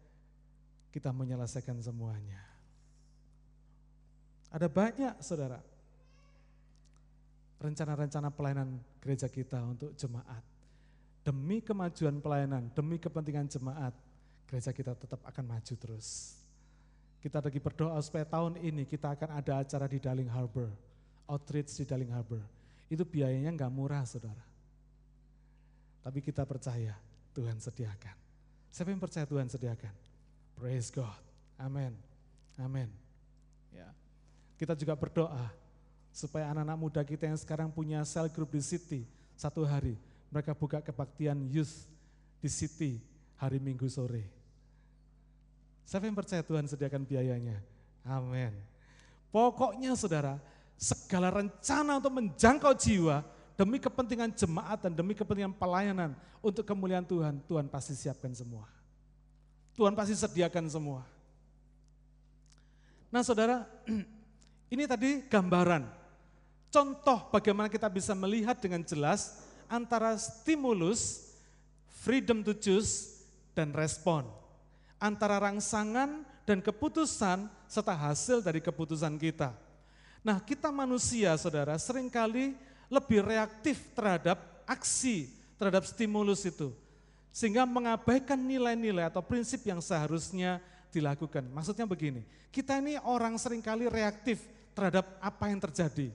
[0.92, 2.38] kita menyelesaikan semuanya.
[4.52, 5.56] Ada banyak saudara
[7.56, 10.44] rencana-rencana pelayanan gereja kita untuk jemaat.
[11.22, 13.94] Demi kemajuan pelayanan, demi kepentingan jemaat,
[14.50, 16.36] gereja kita tetap akan maju terus.
[17.22, 20.66] Kita lagi berdoa supaya tahun ini kita akan ada acara di Darling Harbor,
[21.30, 22.42] outreach di Darling Harbor.
[22.90, 24.42] Itu biayanya nggak murah saudara.
[26.02, 26.98] Tapi kita percaya
[27.30, 28.16] Tuhan sediakan.
[28.74, 30.01] Siapa yang percaya Tuhan sediakan?
[30.56, 31.20] Praise God.
[31.58, 31.94] Amin.
[32.58, 32.88] Amin.
[33.72, 33.88] Ya.
[34.56, 35.50] Kita juga berdoa
[36.12, 39.00] supaya anak-anak muda kita yang sekarang punya cell group di city,
[39.34, 39.96] satu hari
[40.32, 41.88] mereka buka kebaktian youth
[42.40, 42.92] di city
[43.36, 44.24] hari Minggu sore.
[45.84, 47.60] Siapa yang percaya Tuhan sediakan biayanya?
[48.06, 48.54] Amin.
[49.28, 50.40] Pokoknya saudara,
[50.80, 53.20] segala rencana untuk menjangkau jiwa
[53.56, 58.64] demi kepentingan jemaat dan demi kepentingan pelayanan untuk kemuliaan Tuhan, Tuhan pasti siapkan semua.
[59.72, 61.02] Tuhan pasti sediakan semua.
[63.12, 63.68] Nah saudara,
[64.74, 65.84] ini tadi gambaran,
[66.72, 71.32] contoh bagaimana kita bisa melihat dengan jelas antara stimulus,
[72.04, 73.20] freedom to choose,
[73.52, 74.24] dan respon.
[74.96, 79.52] Antara rangsangan dan keputusan serta hasil dari keputusan kita.
[80.22, 82.54] Nah kita manusia saudara sering kali
[82.92, 86.70] lebih reaktif terhadap aksi, terhadap stimulus itu.
[87.32, 90.60] Sehingga mengabaikan nilai-nilai atau prinsip yang seharusnya
[90.92, 91.48] dilakukan.
[91.48, 94.44] Maksudnya begini, kita ini orang sering kali reaktif
[94.76, 96.12] terhadap apa yang terjadi.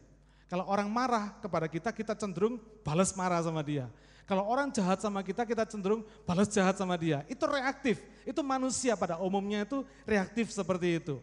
[0.48, 3.90] Kalau orang marah kepada kita, kita cenderung balas marah sama dia.
[4.28, 7.24] Kalau orang jahat sama kita, kita cenderung balas jahat sama dia.
[7.28, 11.18] Itu reaktif, itu manusia pada umumnya itu reaktif seperti itu.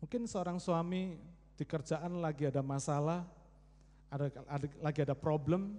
[0.00, 1.16] Mungkin seorang suami
[1.56, 3.24] di kerjaan lagi ada masalah,
[4.12, 5.76] ada, ada lagi ada problem,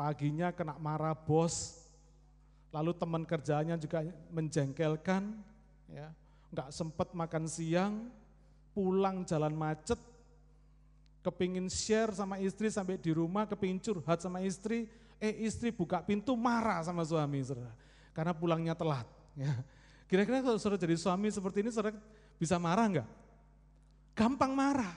[0.00, 1.84] paginya kena marah bos,
[2.72, 4.00] lalu teman kerjanya juga
[4.32, 5.36] menjengkelkan,
[5.92, 6.08] ya,
[6.48, 8.08] nggak sempat makan siang,
[8.72, 10.00] pulang jalan macet,
[11.20, 14.88] kepingin share sama istri sampai di rumah, kepingin curhat sama istri,
[15.20, 17.76] eh istri buka pintu marah sama suami, saudara,
[18.16, 19.04] karena pulangnya telat.
[19.36, 19.52] Ya.
[20.08, 21.92] Kira-kira kalau saudara jadi suami seperti ini, saudara
[22.40, 23.08] bisa marah enggak?
[24.20, 24.92] gampang marah.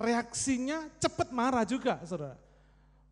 [0.00, 2.40] Reaksinya cepat marah juga, saudara.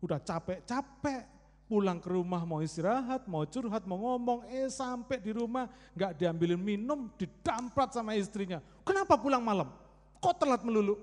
[0.01, 1.23] Udah capek-capek,
[1.71, 6.59] pulang ke rumah mau istirahat, mau curhat, mau ngomong, eh sampai di rumah nggak diambilin
[6.59, 8.59] minum, didamprat sama istrinya.
[8.83, 9.71] Kenapa pulang malam?
[10.19, 10.99] Kok telat melulu?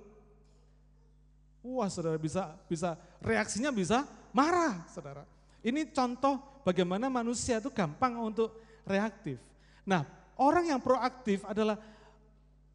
[1.65, 5.25] Wah saudara bisa bisa reaksinya bisa marah saudara.
[5.65, 6.37] Ini contoh
[6.69, 8.53] bagaimana manusia itu gampang untuk
[8.85, 9.41] reaktif.
[9.89, 10.05] Nah
[10.37, 11.81] orang yang proaktif adalah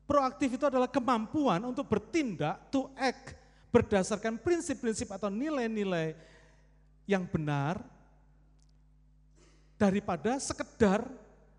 [0.03, 3.39] Proaktif itu adalah kemampuan untuk bertindak, to act,
[3.71, 6.13] berdasarkan prinsip-prinsip atau nilai-nilai
[7.03, 7.81] yang benar
[9.75, 11.03] daripada sekedar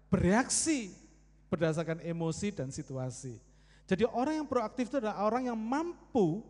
[0.08, 0.94] bereaksi
[1.52, 3.36] berdasarkan emosi dan situasi.
[3.84, 6.40] Jadi orang yang proaktif itu adalah orang yang mampu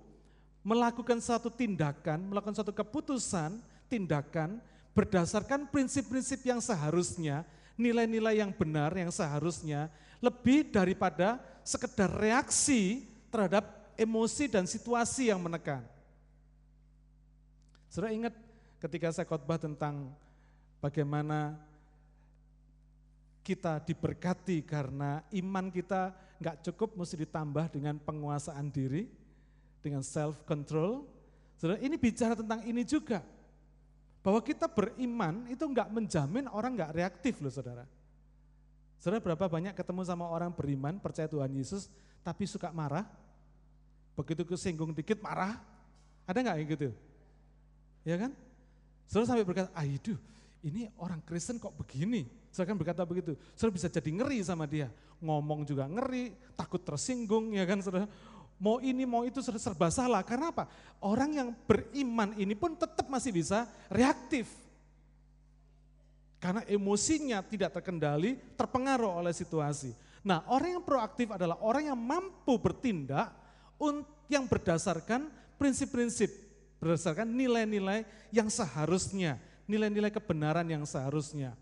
[0.63, 3.59] melakukan satu tindakan, melakukan satu keputusan,
[3.91, 4.63] tindakan
[4.95, 7.43] berdasarkan prinsip-prinsip yang seharusnya,
[7.75, 9.91] nilai-nilai yang benar yang seharusnya
[10.23, 13.03] lebih daripada sekedar reaksi
[13.35, 13.67] terhadap
[13.99, 15.83] emosi dan situasi yang menekan.
[17.91, 18.35] Sudah ingat
[18.85, 20.13] ketika saya khotbah tentang
[20.85, 21.57] bagaimana
[23.41, 29.09] kita diberkati karena iman kita nggak cukup mesti ditambah dengan penguasaan diri,
[29.81, 31.09] dengan self control.
[31.57, 33.25] Saudara, ini bicara tentang ini juga.
[34.21, 37.89] Bahwa kita beriman itu nggak menjamin orang nggak reaktif loh saudara.
[39.01, 41.89] Saudara berapa banyak ketemu sama orang beriman, percaya Tuhan Yesus,
[42.25, 43.05] tapi suka marah?
[44.17, 45.61] Begitu kesinggung dikit marah?
[46.25, 46.89] Ada nggak yang gitu?
[48.05, 48.33] Ya kan?
[49.07, 50.17] Saudara sampai berkata, ah itu,
[50.65, 52.25] ini orang Kristen kok begini?
[52.55, 54.89] Saya kan berkata begitu, saudara bisa jadi ngeri sama dia.
[55.19, 58.07] Ngomong juga ngeri, takut tersinggung ya kan saudara.
[58.63, 60.71] Mau ini mau itu serba salah, karena apa?
[61.03, 64.47] Orang yang beriman ini pun tetap masih bisa reaktif.
[66.39, 69.97] Karena emosinya tidak terkendali, terpengaruh oleh situasi.
[70.25, 73.33] Nah orang yang proaktif adalah orang yang mampu bertindak
[74.29, 75.29] yang berdasarkan
[75.61, 76.29] prinsip-prinsip,
[76.85, 81.57] berdasarkan nilai-nilai yang seharusnya, nilai-nilai kebenaran yang seharusnya.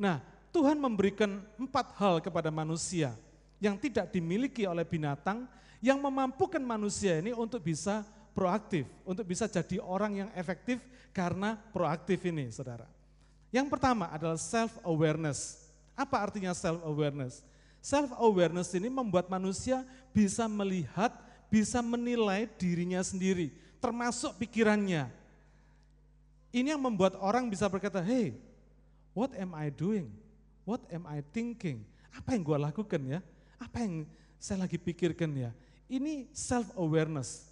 [0.00, 3.12] Nah, Tuhan memberikan empat hal kepada manusia
[3.60, 5.44] yang tidak dimiliki oleh binatang,
[5.84, 8.00] yang memampukan manusia ini untuk bisa
[8.32, 10.80] proaktif, untuk bisa jadi orang yang efektif
[11.12, 12.88] karena proaktif ini, saudara.
[13.54, 15.70] Yang pertama adalah self-awareness.
[15.94, 17.44] Apa artinya self-awareness?
[17.78, 21.14] Self-awareness ini membuat manusia bisa melihat,
[21.46, 25.12] bisa menilai dirinya sendiri, termasuk pikirannya.
[26.56, 28.32] Ini yang membuat orang bisa berkata, hey,
[29.14, 30.10] What am I doing?
[30.66, 31.86] What am I thinking?
[32.10, 33.22] Apa yang gue lakukan ya?
[33.62, 34.02] Apa yang
[34.42, 35.54] saya lagi pikirkan ya?
[35.86, 37.46] Ini self-awareness.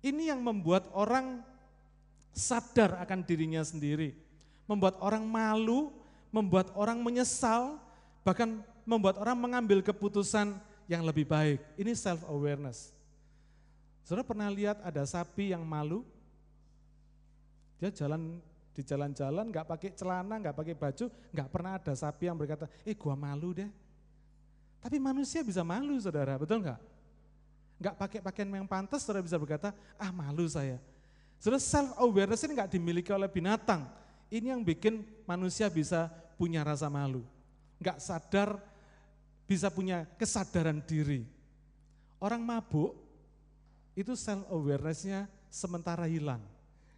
[0.00, 1.44] Ini yang membuat orang
[2.32, 4.16] sadar akan dirinya sendiri.
[4.64, 5.92] Membuat orang malu,
[6.32, 7.76] membuat orang menyesal,
[8.24, 10.56] bahkan membuat orang mengambil keputusan
[10.88, 11.60] yang lebih baik.
[11.76, 12.96] Ini self-awareness.
[14.04, 16.04] Saudara pernah lihat ada sapi yang malu?
[17.80, 18.38] Dia jalan
[18.74, 22.92] di jalan-jalan nggak pakai celana, nggak pakai baju, nggak pernah ada sapi yang berkata, eh
[22.92, 23.70] gua malu deh.
[24.84, 26.80] Tapi manusia bisa malu saudara, betul nggak?
[27.80, 30.76] Nggak pakai pakaian yang pantas, saudara bisa berkata, ah malu saya.
[31.40, 33.88] Saudara self awareness ini nggak dimiliki oleh binatang.
[34.28, 37.24] Ini yang bikin manusia bisa punya rasa malu.
[37.80, 38.58] Nggak sadar,
[39.48, 41.24] bisa punya kesadaran diri.
[42.18, 42.96] Orang mabuk,
[43.94, 46.42] itu self awarenessnya sementara hilang.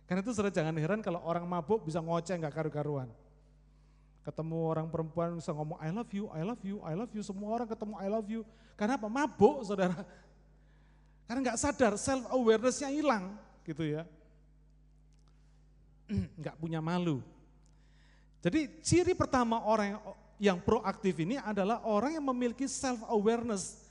[0.08, 3.08] Karena itu saudara jangan heran kalau orang mabuk bisa ngoceh nggak karu-karuan.
[4.24, 7.22] Ketemu orang perempuan bisa ngomong I love you, I love you, I love you.
[7.22, 8.42] Semua orang ketemu I love you.
[8.74, 9.06] Karena apa?
[9.06, 10.02] Mabuk saudara.
[11.26, 13.34] Karena nggak sadar, self awarenessnya hilang
[13.66, 14.06] gitu ya.
[16.38, 17.18] Nggak punya malu.
[18.38, 20.02] Jadi ciri pertama orang yang,
[20.38, 23.85] yang proaktif ini adalah orang yang memiliki self awareness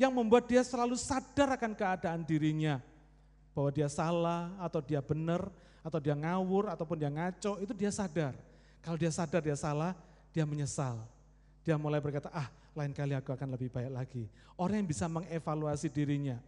[0.00, 2.80] yang membuat dia selalu sadar akan keadaan dirinya
[3.52, 5.44] bahwa dia salah atau dia benar
[5.84, 8.32] atau dia ngawur ataupun dia ngaco itu dia sadar.
[8.80, 9.92] Kalau dia sadar dia salah,
[10.32, 11.04] dia menyesal.
[11.60, 14.24] Dia mulai berkata, ah lain kali aku akan lebih baik lagi.
[14.56, 16.40] Orang yang bisa mengevaluasi dirinya.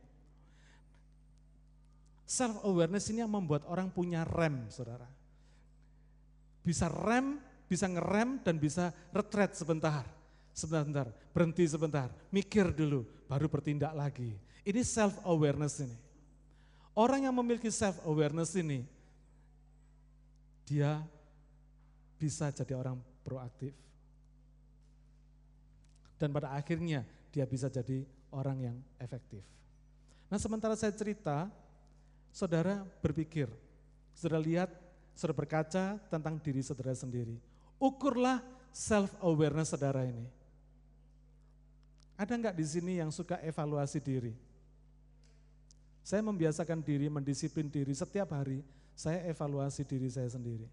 [2.24, 5.04] Self awareness ini yang membuat orang punya rem, saudara.
[6.64, 7.36] Bisa rem,
[7.68, 10.08] bisa ngerem dan bisa retreat sebentar.
[10.52, 14.36] Sebentar, berhenti sebentar, mikir dulu, baru bertindak lagi.
[14.62, 15.96] Ini self awareness ini.
[16.92, 18.84] Orang yang memiliki self awareness ini,
[20.68, 21.00] dia
[22.20, 23.72] bisa jadi orang proaktif.
[26.20, 29.42] Dan pada akhirnya dia bisa jadi orang yang efektif.
[30.28, 31.48] Nah sementara saya cerita,
[32.30, 33.48] saudara berpikir,
[34.14, 34.70] saudara lihat,
[35.16, 37.40] saudara berkaca tentang diri saudara sendiri.
[37.80, 38.38] Ukurlah
[38.70, 40.41] self awareness saudara ini.
[42.16, 44.32] Ada enggak di sini yang suka evaluasi diri?
[46.02, 48.60] Saya membiasakan diri, mendisiplin diri setiap hari,
[48.98, 50.66] saya evaluasi diri saya sendiri.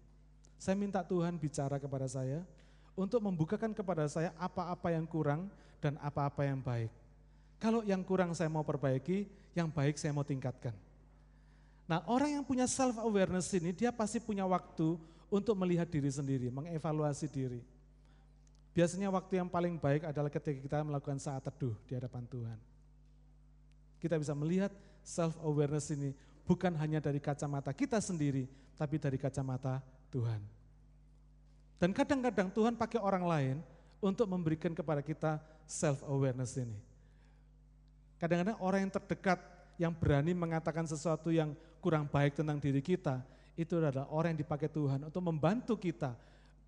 [0.60, 2.44] Saya minta Tuhan bicara kepada saya
[2.92, 5.48] untuk membukakan kepada saya apa-apa yang kurang
[5.80, 6.92] dan apa-apa yang baik.
[7.56, 9.24] Kalau yang kurang saya mau perbaiki,
[9.56, 10.74] yang baik saya mau tingkatkan.
[11.88, 14.94] Nah orang yang punya self awareness ini dia pasti punya waktu
[15.30, 17.62] untuk melihat diri sendiri, mengevaluasi diri.
[18.70, 22.58] Biasanya waktu yang paling baik adalah ketika kita melakukan saat teduh di hadapan Tuhan.
[23.98, 24.70] Kita bisa melihat
[25.02, 26.14] self awareness ini
[26.46, 28.46] bukan hanya dari kacamata kita sendiri,
[28.78, 29.82] tapi dari kacamata
[30.14, 30.38] Tuhan.
[31.82, 33.56] Dan kadang-kadang Tuhan pakai orang lain
[33.98, 36.78] untuk memberikan kepada kita self awareness ini.
[38.22, 39.38] Kadang-kadang orang yang terdekat
[39.80, 43.24] yang berani mengatakan sesuatu yang kurang baik tentang diri kita,
[43.56, 46.14] itu adalah orang yang dipakai Tuhan untuk membantu kita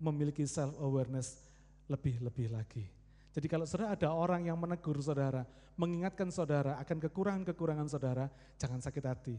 [0.01, 1.52] memiliki self awareness
[1.89, 2.85] lebih-lebih lagi.
[3.33, 5.41] Jadi kalau saudara ada orang yang menegur saudara,
[5.73, 8.29] mengingatkan saudara akan kekurangan-kekurangan saudara,
[8.61, 9.35] jangan sakit hati.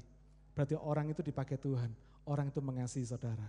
[0.51, 1.95] Berarti orang itu dipakai Tuhan,
[2.27, 3.47] orang itu mengasihi saudara.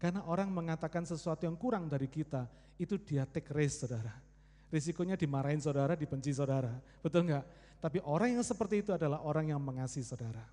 [0.00, 4.14] Karena orang mengatakan sesuatu yang kurang dari kita, itu dia take risk saudara.
[4.70, 6.72] Risikonya dimarahin saudara, dibenci saudara.
[7.02, 7.44] Betul enggak?
[7.82, 10.44] Tapi orang yang seperti itu adalah orang yang mengasihi saudara.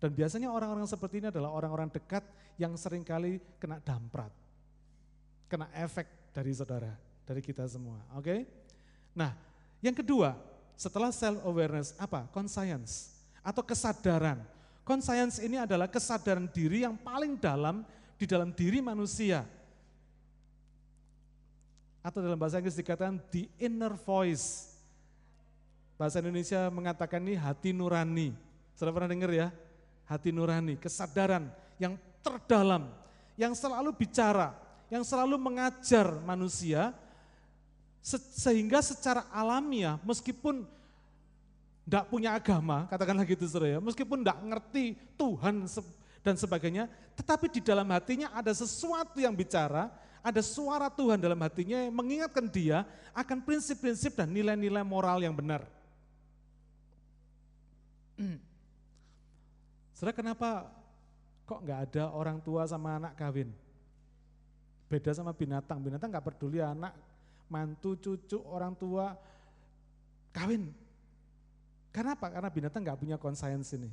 [0.00, 2.24] Dan biasanya orang-orang seperti ini adalah orang-orang dekat
[2.56, 4.32] yang sering kali kena damprat.
[5.44, 6.94] Kena efek dari saudara
[7.30, 8.02] dari kita semua.
[8.18, 8.26] Oke?
[8.26, 8.40] Okay?
[9.14, 9.34] Nah,
[9.78, 10.34] yang kedua,
[10.74, 12.26] setelah self awareness apa?
[12.34, 14.42] Conscience atau kesadaran.
[14.82, 17.86] Conscience ini adalah kesadaran diri yang paling dalam
[18.18, 19.46] di dalam diri manusia.
[22.00, 24.74] Atau dalam bahasa Inggris dikatakan the inner voice.
[26.00, 28.32] Bahasa Indonesia mengatakan ini hati nurani.
[28.72, 29.48] Sudah pernah dengar ya?
[30.08, 31.46] Hati nurani, kesadaran
[31.78, 32.88] yang terdalam,
[33.38, 34.50] yang selalu bicara,
[34.90, 36.90] yang selalu mengajar manusia,
[38.34, 40.66] sehingga secara alamiah meskipun
[41.86, 44.84] tidak punya agama, katakanlah gitu saudara ya, meskipun tidak ngerti
[45.14, 45.64] Tuhan
[46.20, 46.84] dan sebagainya,
[47.14, 49.88] tetapi di dalam hatinya ada sesuatu yang bicara,
[50.20, 52.84] ada suara Tuhan dalam hatinya yang mengingatkan dia
[53.16, 55.64] akan prinsip-prinsip dan nilai-nilai moral yang benar.
[59.96, 60.68] Saudara kenapa
[61.48, 63.48] kok nggak ada orang tua sama anak kawin?
[64.90, 66.90] Beda sama binatang, binatang nggak peduli anak,
[67.46, 69.14] mantu, cucu, orang tua
[70.34, 70.66] kawin.
[71.94, 72.26] Kenapa?
[72.26, 73.86] Karena binatang nggak punya conscience ini.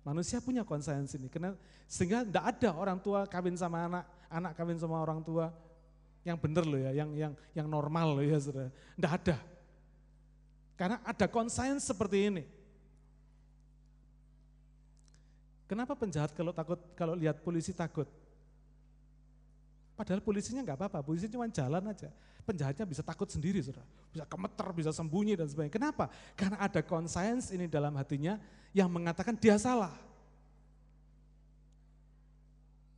[0.00, 1.28] Manusia punya conscience ini.
[1.28, 1.52] Karena,
[1.84, 5.52] sehingga tidak ada orang tua kawin sama anak, anak kawin sama orang tua
[6.24, 8.72] yang benar loh ya, yang yang yang normal loh ya saudara.
[8.72, 9.36] Tidak ada.
[10.80, 12.44] Karena ada conscience seperti ini.
[15.68, 18.08] Kenapa penjahat kalau takut kalau lihat polisi takut?
[19.92, 22.08] Padahal polisinya nggak apa-apa, polisi cuma jalan aja.
[22.42, 23.86] Penjahatnya bisa takut sendiri, saudara.
[24.10, 25.74] Bisa kemeter, bisa sembunyi dan sebagainya.
[25.78, 26.10] Kenapa?
[26.34, 28.40] Karena ada conscience ini dalam hatinya
[28.74, 29.94] yang mengatakan dia salah.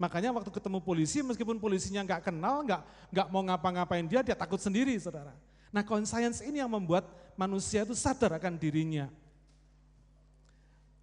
[0.01, 2.82] Makanya waktu ketemu polisi, meskipun polisinya nggak kenal, nggak
[3.14, 5.34] nggak mau ngapa-ngapain dia, dia takut sendiri, saudara.
[5.74, 9.11] Nah, conscience ini yang membuat manusia itu sadar akan dirinya.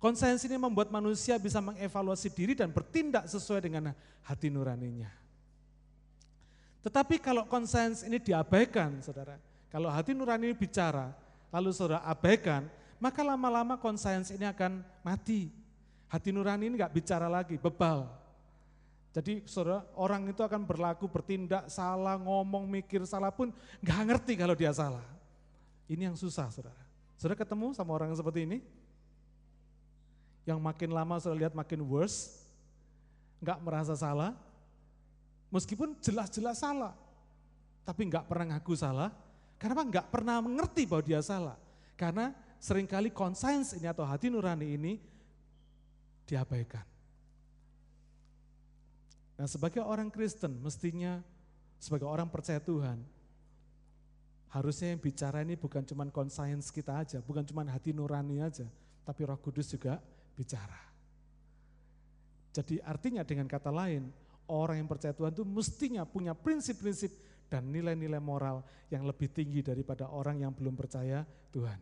[0.01, 3.93] Conscience ini membuat manusia bisa mengevaluasi diri dan bertindak sesuai dengan
[4.25, 5.20] hati nuraninya.
[6.81, 9.37] Tetapi kalau conscience ini diabaikan, saudara,
[9.69, 11.13] kalau hati nurani ini bicara,
[11.53, 12.65] lalu saudara abaikan,
[12.97, 15.49] maka lama-lama conscience ini akan mati.
[16.09, 18.09] Hati nurani ini nggak bicara lagi, bebal.
[19.13, 24.57] Jadi saudara, orang itu akan berlaku, bertindak salah, ngomong, mikir salah pun nggak ngerti kalau
[24.57, 25.05] dia salah.
[25.85, 26.81] Ini yang susah saudara.
[27.19, 28.59] Saudara ketemu sama orang seperti ini?
[30.45, 32.41] yang makin lama saya lihat makin worse,
[33.41, 34.33] nggak merasa salah,
[35.51, 36.95] meskipun jelas-jelas salah,
[37.83, 39.11] tapi nggak pernah ngaku salah,
[39.59, 41.59] karena nggak pernah mengerti bahwa dia salah,
[41.99, 44.93] karena sering kali conscience ini atau hati nurani ini
[46.25, 46.87] diabaikan.
[49.35, 51.19] Nah sebagai orang Kristen mestinya
[51.81, 53.01] sebagai orang percaya Tuhan,
[54.53, 58.69] harusnya yang bicara ini bukan cuma conscience kita aja, bukan cuma hati nurani aja,
[59.03, 59.97] tapi roh kudus juga
[60.37, 60.77] bicara.
[62.51, 64.11] Jadi artinya dengan kata lain,
[64.51, 67.11] orang yang percaya Tuhan itu mestinya punya prinsip-prinsip
[67.47, 71.23] dan nilai-nilai moral yang lebih tinggi daripada orang yang belum percaya
[71.55, 71.79] Tuhan.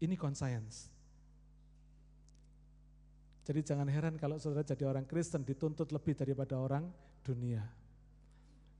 [0.00, 0.88] Ini conscience.
[3.44, 6.88] Jadi jangan heran kalau saudara jadi orang Kristen dituntut lebih daripada orang
[7.24, 7.64] dunia.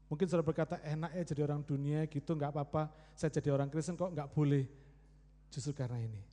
[0.09, 4.01] Mungkin saudara berkata enak ya jadi orang dunia gitu nggak apa-apa, saya jadi orang Kristen
[4.01, 4.65] kok nggak boleh.
[5.51, 6.30] Justru karena ini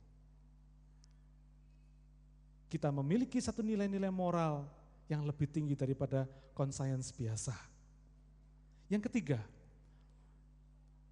[2.68, 4.68] kita memiliki satu nilai-nilai moral
[5.08, 7.56] yang lebih tinggi daripada conscience biasa.
[8.92, 9.40] Yang ketiga,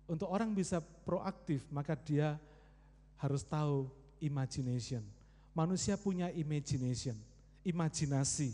[0.07, 2.36] untuk orang bisa proaktif maka dia
[3.16, 3.88] harus tahu
[4.20, 5.02] imagination.
[5.57, 7.16] Manusia punya imagination,
[7.64, 8.52] imajinasi.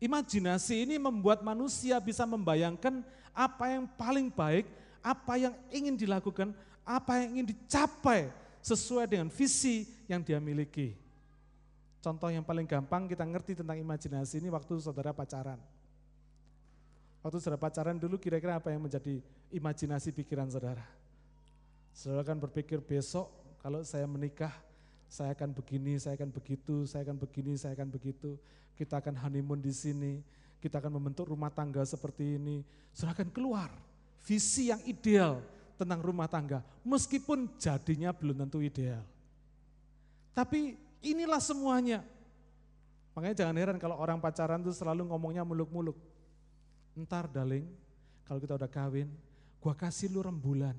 [0.00, 3.04] Imajinasi ini membuat manusia bisa membayangkan
[3.36, 4.64] apa yang paling baik,
[5.04, 8.32] apa yang ingin dilakukan, apa yang ingin dicapai
[8.64, 10.96] sesuai dengan visi yang dia miliki.
[12.00, 15.60] Contoh yang paling gampang kita ngerti tentang imajinasi ini waktu saudara pacaran.
[17.20, 19.20] Waktu saudara pacaran dulu kira-kira apa yang menjadi
[19.52, 20.84] imajinasi pikiran saudara?
[21.92, 23.28] Saudara kan berpikir besok
[23.60, 24.52] kalau saya menikah,
[25.04, 28.40] saya akan begini, saya akan begitu, saya akan begini, saya akan begitu.
[28.80, 30.24] Kita akan honeymoon di sini,
[30.64, 32.64] kita akan membentuk rumah tangga seperti ini.
[32.96, 33.68] Saudara akan keluar
[34.24, 35.44] visi yang ideal
[35.76, 39.04] tentang rumah tangga, meskipun jadinya belum tentu ideal.
[40.32, 42.04] Tapi Inilah semuanya.
[43.16, 45.96] Makanya jangan heran kalau orang pacaran tuh selalu ngomongnya muluk-muluk.
[46.94, 47.64] Ntar darling,
[48.28, 49.08] kalau kita udah kawin,
[49.58, 50.76] gua kasih lu rembulan.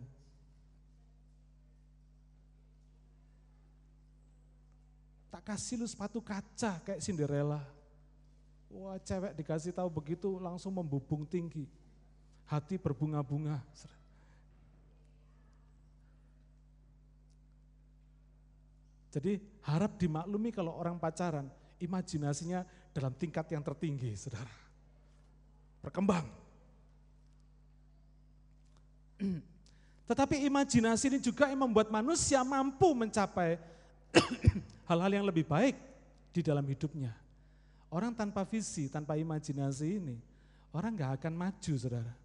[5.31, 7.63] Tak kasih lu sepatu kaca kayak Cinderella.
[8.71, 11.67] Wah cewek dikasih tahu begitu langsung membubung tinggi.
[12.47, 13.59] Hati berbunga-bunga.
[19.11, 21.51] Jadi harap dimaklumi kalau orang pacaran,
[21.83, 22.63] imajinasinya
[22.95, 24.55] dalam tingkat yang tertinggi, saudara.
[25.83, 26.23] Berkembang.
[30.09, 33.59] Tetapi imajinasi ini juga yang membuat manusia mampu mencapai
[34.89, 35.75] hal-hal yang lebih baik
[36.31, 37.11] di dalam hidupnya.
[37.91, 40.15] Orang tanpa visi, tanpa imajinasi ini,
[40.71, 42.20] orang nggak akan maju, saudara.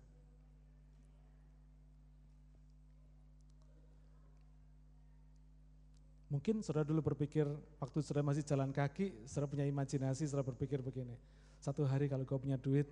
[6.26, 7.46] Mungkin saudara dulu berpikir
[7.78, 11.14] waktu saudara masih jalan kaki, saudara punya imajinasi, saudara berpikir begini,
[11.62, 12.90] satu hari kalau kau punya duit,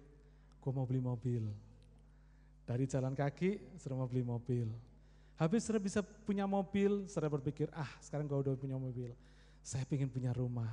[0.63, 1.43] gue mau beli mobil.
[2.63, 4.71] Dari jalan kaki, saudara mau beli mobil.
[5.35, 9.11] Habis saudara bisa punya mobil, saudara berpikir, ah sekarang kau udah punya mobil,
[9.67, 10.71] saya ingin punya rumah.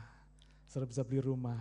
[0.70, 1.58] Saudara bisa beli rumah.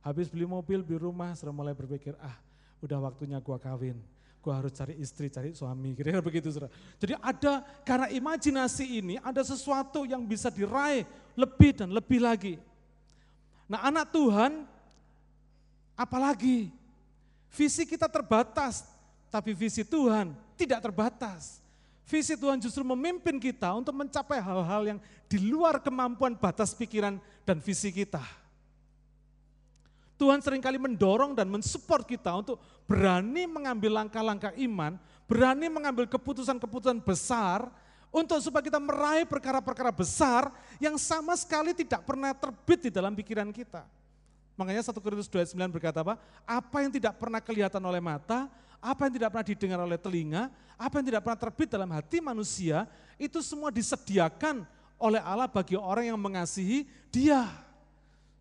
[0.00, 2.40] Habis beli mobil, beli rumah, saudara mulai berpikir, ah
[2.80, 4.00] udah waktunya gua kawin
[4.46, 6.70] gue harus cari istri, cari suami, kira-kira begitu saudara.
[7.02, 11.02] Jadi ada, karena imajinasi ini ada sesuatu yang bisa diraih
[11.34, 12.54] lebih dan lebih lagi.
[13.66, 14.62] Nah anak Tuhan,
[15.98, 16.70] apalagi
[17.50, 18.86] visi kita terbatas,
[19.34, 21.58] tapi visi Tuhan tidak terbatas.
[22.06, 27.58] Visi Tuhan justru memimpin kita untuk mencapai hal-hal yang di luar kemampuan batas pikiran dan
[27.58, 28.22] visi kita.
[30.16, 32.56] Tuhan sering kali mendorong dan mensupport kita untuk
[32.88, 34.96] berani mengambil langkah-langkah iman,
[35.28, 37.68] berani mengambil keputusan-keputusan besar,
[38.16, 40.48] untuk supaya kita meraih perkara-perkara besar
[40.80, 43.84] yang sama sekali tidak pernah terbit di dalam pikiran kita.
[44.56, 46.16] Makanya 1 Korintus 29 berkata apa?
[46.48, 48.48] Apa yang tidak pernah kelihatan oleh mata,
[48.80, 50.48] apa yang tidak pernah didengar oleh telinga,
[50.80, 52.88] apa yang tidak pernah terbit dalam hati manusia,
[53.20, 54.64] itu semua disediakan
[54.96, 57.44] oleh Allah bagi orang yang mengasihi dia.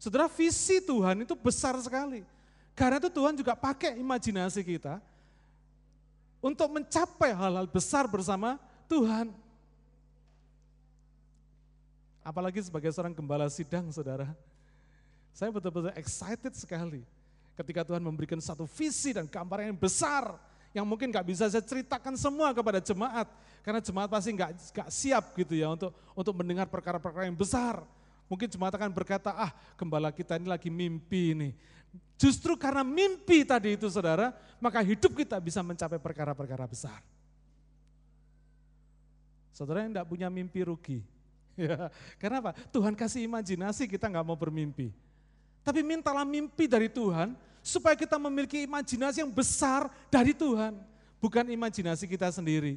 [0.06, 2.22] Saudara, visi Tuhan itu besar sekali.
[2.78, 5.02] Karena itu Tuhan juga pakai imajinasi kita
[6.38, 9.34] untuk mencapai hal-hal besar bersama Tuhan.
[12.22, 14.30] Apalagi sebagai seorang gembala sidang, saudara.
[15.34, 17.02] Saya betul-betul excited sekali
[17.58, 20.38] ketika Tuhan memberikan satu visi dan gambaran yang besar
[20.70, 23.26] yang mungkin gak bisa saya ceritakan semua kepada jemaat
[23.66, 24.54] karena jemaat pasti gak
[24.94, 27.82] siap gitu ya untuk untuk mendengar perkara-perkara yang besar.
[28.26, 31.50] Mungkin jemaat akan berkata, ah gembala kita ini lagi mimpi ini.
[32.16, 37.00] Justru karena mimpi tadi itu saudara, maka hidup kita bisa mencapai perkara-perkara besar.
[39.56, 41.00] Saudara yang tidak punya mimpi rugi.
[41.56, 41.88] Ya,
[42.20, 42.52] karena apa?
[42.68, 44.92] Tuhan kasih imajinasi kita nggak mau bermimpi.
[45.64, 47.32] Tapi mintalah mimpi dari Tuhan
[47.64, 50.76] supaya kita memiliki imajinasi yang besar dari Tuhan.
[51.24, 52.76] Bukan imajinasi kita sendiri.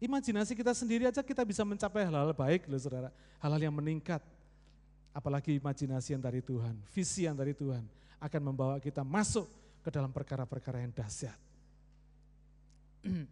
[0.00, 3.12] Imajinasi kita sendiri aja kita bisa mencapai hal-hal baik loh saudara.
[3.36, 4.24] Hal-hal yang meningkat.
[5.12, 7.84] Apalagi imajinasi yang dari Tuhan, visi yang dari Tuhan
[8.16, 9.44] akan membawa kita masuk
[9.84, 11.36] ke dalam perkara-perkara yang dahsyat.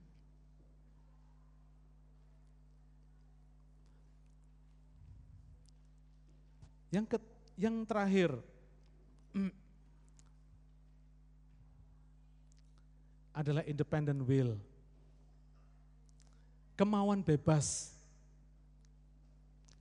[6.92, 7.16] yang ke,
[7.56, 8.36] yang terakhir
[13.40, 14.58] adalah independent will
[16.78, 17.90] kemauan bebas.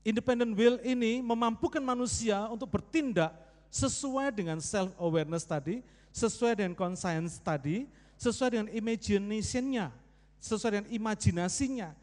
[0.01, 3.29] Independent will ini memampukan manusia untuk bertindak
[3.69, 7.85] sesuai dengan self-awareness tadi, sesuai dengan conscience tadi,
[8.17, 9.93] sesuai dengan imagination-nya,
[10.41, 11.93] sesuai dengan imajinasinya.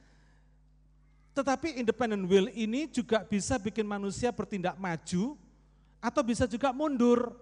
[1.34, 5.34] Tetapi independent will ini juga bisa bikin manusia bertindak maju
[5.99, 7.34] atau bisa juga mundur.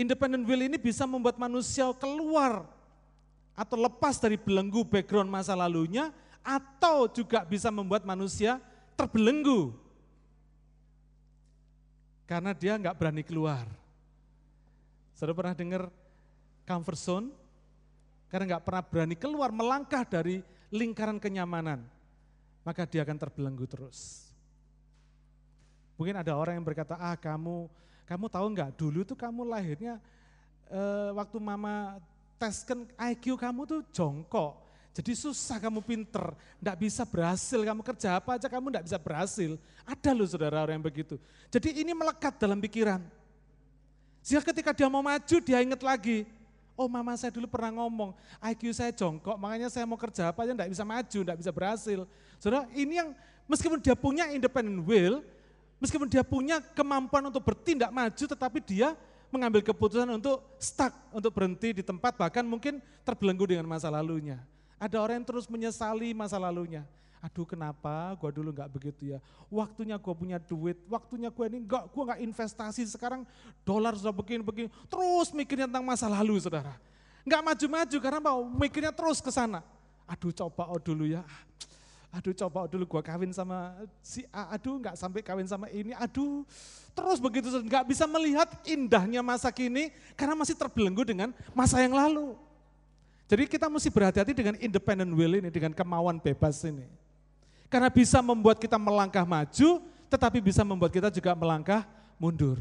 [0.00, 2.79] Independent will ini bisa membuat manusia keluar
[3.60, 6.08] atau lepas dari belenggu background masa lalunya
[6.40, 8.56] atau juga bisa membuat manusia
[8.96, 9.76] terbelenggu
[12.24, 13.66] karena dia nggak berani keluar.
[15.18, 15.82] Saudara pernah dengar
[16.62, 17.28] comfort zone?
[18.30, 20.38] Karena nggak pernah berani keluar melangkah dari
[20.70, 21.82] lingkaran kenyamanan,
[22.62, 24.30] maka dia akan terbelenggu terus.
[25.98, 27.66] Mungkin ada orang yang berkata, ah kamu,
[28.06, 29.98] kamu tahu nggak dulu tuh kamu lahirnya
[30.70, 31.98] eh, waktu mama
[32.40, 34.56] tes kan IQ kamu tuh jongkok.
[34.90, 39.54] Jadi susah kamu pinter, enggak bisa berhasil, kamu kerja apa aja kamu enggak bisa berhasil.
[39.86, 41.14] Ada loh saudara orang yang begitu.
[41.52, 42.98] Jadi ini melekat dalam pikiran.
[44.24, 46.26] Sehingga ketika dia mau maju dia ingat lagi,
[46.74, 50.52] oh mama saya dulu pernah ngomong, IQ saya jongkok, makanya saya mau kerja apa aja
[50.56, 52.00] enggak bisa maju, enggak bisa berhasil.
[52.42, 53.14] Saudara ini yang
[53.46, 55.22] meskipun dia punya independent will,
[55.78, 58.98] meskipun dia punya kemampuan untuk bertindak maju, tetapi dia
[59.30, 64.42] mengambil keputusan untuk stuck, untuk berhenti di tempat, bahkan mungkin terbelenggu dengan masa lalunya.
[64.76, 66.82] Ada orang yang terus menyesali masa lalunya.
[67.20, 69.18] Aduh kenapa gue dulu nggak begitu ya.
[69.52, 73.28] Waktunya gue punya duit, waktunya gue ini enggak, gue nggak investasi sekarang
[73.60, 74.72] dolar sudah begini-begini.
[74.88, 76.72] Terus mikirnya tentang masa lalu saudara.
[77.22, 79.60] Nggak maju-maju karena mau mikirnya terus ke sana.
[80.08, 81.20] Aduh coba oh dulu ya,
[82.10, 86.42] aduh coba dulu gua kawin sama si A, aduh nggak sampai kawin sama ini, aduh
[86.90, 92.34] terus begitu nggak bisa melihat indahnya masa kini karena masih terbelenggu dengan masa yang lalu.
[93.30, 96.82] Jadi kita mesti berhati-hati dengan independent will ini, dengan kemauan bebas ini.
[97.70, 99.78] Karena bisa membuat kita melangkah maju,
[100.10, 101.86] tetapi bisa membuat kita juga melangkah
[102.18, 102.58] mundur.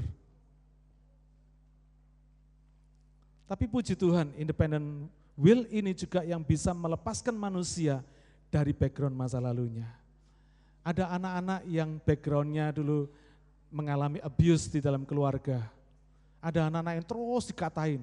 [3.50, 8.06] Tapi puji Tuhan, independent will ini juga yang bisa melepaskan manusia
[8.50, 9.88] dari background masa lalunya.
[10.82, 13.06] Ada anak-anak yang backgroundnya dulu
[13.70, 15.70] mengalami abuse di dalam keluarga.
[16.42, 18.02] Ada anak-anak yang terus dikatain,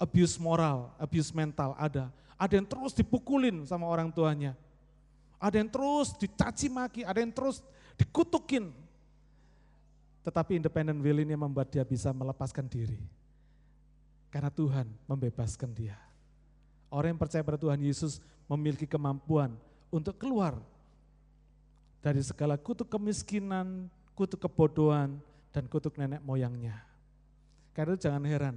[0.00, 2.10] abuse moral, abuse mental ada.
[2.34, 4.58] Ada yang terus dipukulin sama orang tuanya.
[5.36, 7.62] Ada yang terus dicaci maki, ada yang terus
[8.00, 8.72] dikutukin.
[10.24, 13.00] Tetapi independent will ini membuat dia bisa melepaskan diri.
[14.32, 16.09] Karena Tuhan membebaskan dia.
[16.90, 18.18] Orang yang percaya pada Tuhan Yesus
[18.50, 19.54] memiliki kemampuan
[19.94, 20.58] untuk keluar
[22.02, 23.86] dari segala kutuk kemiskinan,
[24.18, 25.22] kutuk kebodohan,
[25.54, 26.82] dan kutuk nenek moyangnya.
[27.70, 28.56] Karena itu jangan heran,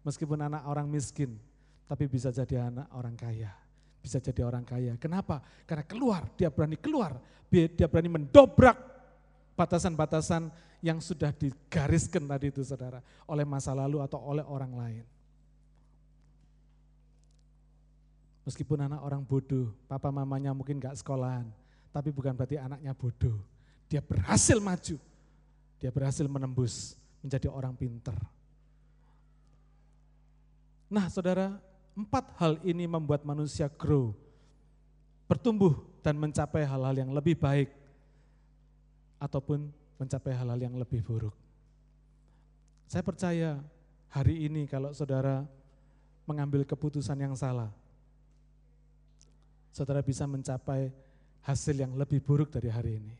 [0.00, 1.36] meskipun anak orang miskin,
[1.84, 3.52] tapi bisa jadi anak orang kaya.
[4.00, 4.96] Bisa jadi orang kaya.
[5.00, 5.40] Kenapa?
[5.64, 7.16] Karena keluar, dia berani keluar.
[7.52, 8.76] Dia berani mendobrak
[9.56, 10.50] batasan-batasan
[10.84, 13.00] yang sudah digariskan tadi itu saudara.
[13.24, 15.04] Oleh masa lalu atau oleh orang lain.
[18.44, 21.48] Meskipun anak orang bodoh, papa mamanya mungkin gak sekolahan.
[21.90, 23.40] Tapi bukan berarti anaknya bodoh.
[23.88, 24.96] Dia berhasil maju.
[25.80, 28.16] Dia berhasil menembus menjadi orang pinter.
[30.92, 31.56] Nah saudara,
[31.96, 34.12] empat hal ini membuat manusia grow,
[35.24, 37.72] bertumbuh dan mencapai hal-hal yang lebih baik
[39.16, 41.32] ataupun mencapai hal-hal yang lebih buruk.
[42.84, 43.56] Saya percaya
[44.12, 45.48] hari ini kalau saudara
[46.28, 47.72] mengambil keputusan yang salah,
[49.74, 50.94] saudara bisa mencapai
[51.42, 53.14] hasil yang lebih buruk dari hari ini.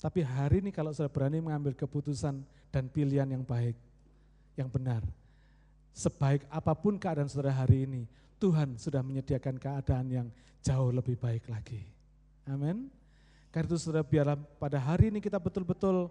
[0.00, 2.40] Tapi hari ini kalau saudara berani mengambil keputusan
[2.72, 3.76] dan pilihan yang baik,
[4.56, 5.04] yang benar,
[5.92, 8.08] sebaik apa pun keadaan saudara hari ini,
[8.40, 10.26] Tuhan sudah menyediakan keadaan yang
[10.64, 11.84] jauh lebih baik lagi.
[12.48, 12.88] Amin.
[13.52, 16.08] Karena itu saudara biarlah pada hari ini kita betul-betul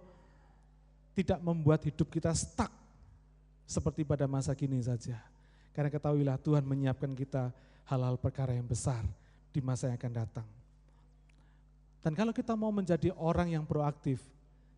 [1.17, 2.69] tidak membuat hidup kita stuck
[3.65, 5.17] seperti pada masa kini saja.
[5.73, 7.49] Karena ketahuilah Tuhan menyiapkan kita
[7.89, 9.01] hal-hal perkara yang besar
[9.49, 10.47] di masa yang akan datang.
[11.99, 14.23] Dan kalau kita mau menjadi orang yang proaktif,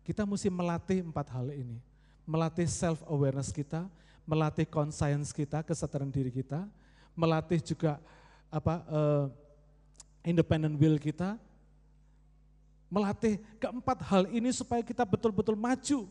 [0.02, 1.78] kita mesti melatih empat hal ini.
[2.26, 3.86] Melatih self-awareness kita,
[4.26, 6.66] melatih conscience kita, kesadaran diri kita,
[7.14, 7.98] melatih juga
[8.50, 9.26] apa uh,
[10.26, 11.38] independent will kita,
[12.90, 16.10] melatih keempat hal ini supaya kita betul-betul maju.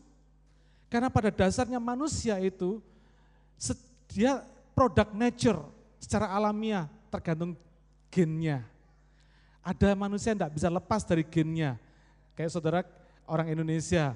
[0.88, 2.80] Karena pada dasarnya manusia itu
[4.12, 4.44] dia
[4.76, 5.60] produk nature
[5.96, 7.56] secara alamiah tergantung
[8.12, 8.60] gennya.
[9.64, 11.80] Ada manusia yang tidak bisa lepas dari gennya.
[12.36, 12.84] Kayak saudara
[13.24, 14.12] orang Indonesia,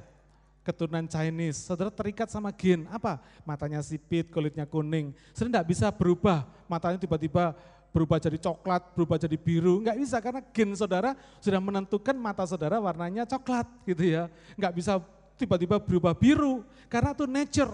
[0.67, 3.23] keturunan Chinese, saudara terikat sama gen, apa?
[3.47, 7.55] Matanya sipit, kulitnya kuning, saudara tidak bisa berubah, matanya tiba-tiba
[7.95, 12.77] berubah jadi coklat, berubah jadi biru, enggak bisa karena gen saudara sudah menentukan mata saudara
[12.83, 14.29] warnanya coklat gitu ya.
[14.59, 15.01] Enggak bisa
[15.39, 17.73] tiba-tiba berubah biru, karena itu nature.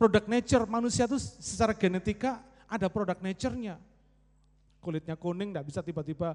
[0.00, 3.76] Produk nature, manusia itu secara genetika ada produk nature-nya.
[4.80, 6.32] Kulitnya kuning enggak bisa tiba-tiba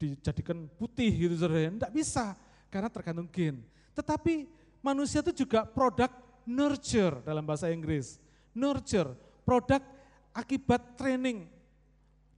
[0.00, 2.32] dijadikan putih gitu saudara, enggak bisa
[2.72, 3.60] karena tergantung gen.
[3.92, 4.48] Tetapi
[4.80, 6.08] manusia itu juga produk
[6.48, 8.16] nurture dalam bahasa Inggris.
[8.56, 9.12] Nurture,
[9.44, 9.84] produk
[10.32, 11.44] akibat training.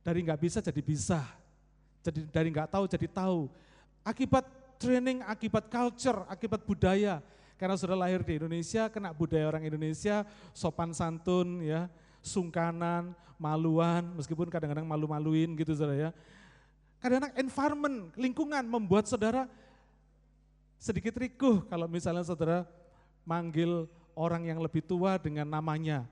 [0.01, 1.21] Dari nggak bisa jadi bisa.
[2.01, 3.47] Jadi dari nggak tahu jadi tahu.
[4.01, 4.49] Akibat
[4.81, 7.21] training, akibat culture, akibat budaya.
[7.61, 10.25] Karena sudah lahir di Indonesia, kena budaya orang Indonesia,
[10.57, 16.11] sopan santun, ya, sungkanan, maluan, meskipun kadang-kadang malu-maluin gitu saudara ya.
[17.01, 19.49] Kadang-kadang environment, lingkungan membuat saudara
[20.77, 22.69] sedikit rikuh kalau misalnya saudara
[23.25, 26.05] manggil orang yang lebih tua dengan namanya.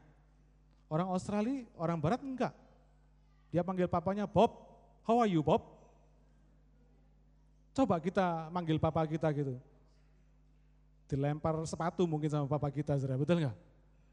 [0.88, 2.56] Orang Australia, orang Barat enggak.
[3.52, 4.56] Dia panggil papanya Bob,
[5.04, 5.60] how are you Bob?
[7.76, 9.60] Coba kita manggil papa kita gitu.
[11.08, 13.56] Dilempar sepatu mungkin sama papa kita, saudara, betul enggak?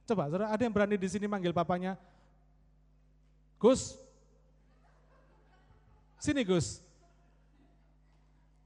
[0.05, 1.97] Coba, saudara, ada yang berani di sini manggil papanya,
[3.57, 3.97] Gus,
[6.21, 6.77] sini Gus.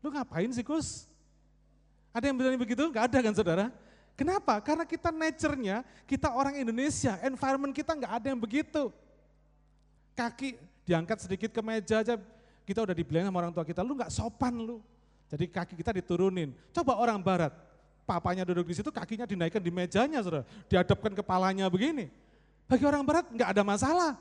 [0.04, 1.08] Lu ngapain sih Gus?
[2.12, 2.84] Ada yang berani begitu?
[2.84, 3.66] Enggak ada kan saudara?
[4.20, 4.60] Kenapa?
[4.60, 8.92] Karena kita nature-nya, kita orang Indonesia, environment kita enggak ada yang begitu.
[10.12, 12.20] Kaki diangkat sedikit ke meja aja,
[12.68, 14.84] kita udah dibilang sama orang tua kita, lu enggak sopan lu.
[15.32, 16.52] Jadi kaki kita diturunin.
[16.76, 17.56] Coba orang barat,
[18.10, 20.42] papanya duduk di situ, kakinya dinaikkan di mejanya, saudara.
[20.66, 22.10] Dihadapkan kepalanya begini.
[22.66, 24.12] Bagi orang barat enggak ada masalah.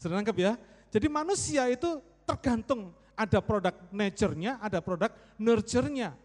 [0.00, 0.56] Sudah nangkep ya?
[0.88, 6.16] Jadi manusia itu tergantung ada produk nature-nya, ada produk nurture-nya.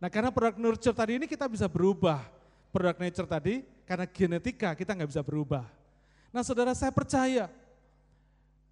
[0.00, 2.24] Nah karena produk nurture tadi ini kita bisa berubah.
[2.72, 5.64] Produk nature tadi karena genetika kita nggak bisa berubah.
[6.32, 7.48] Nah saudara saya percaya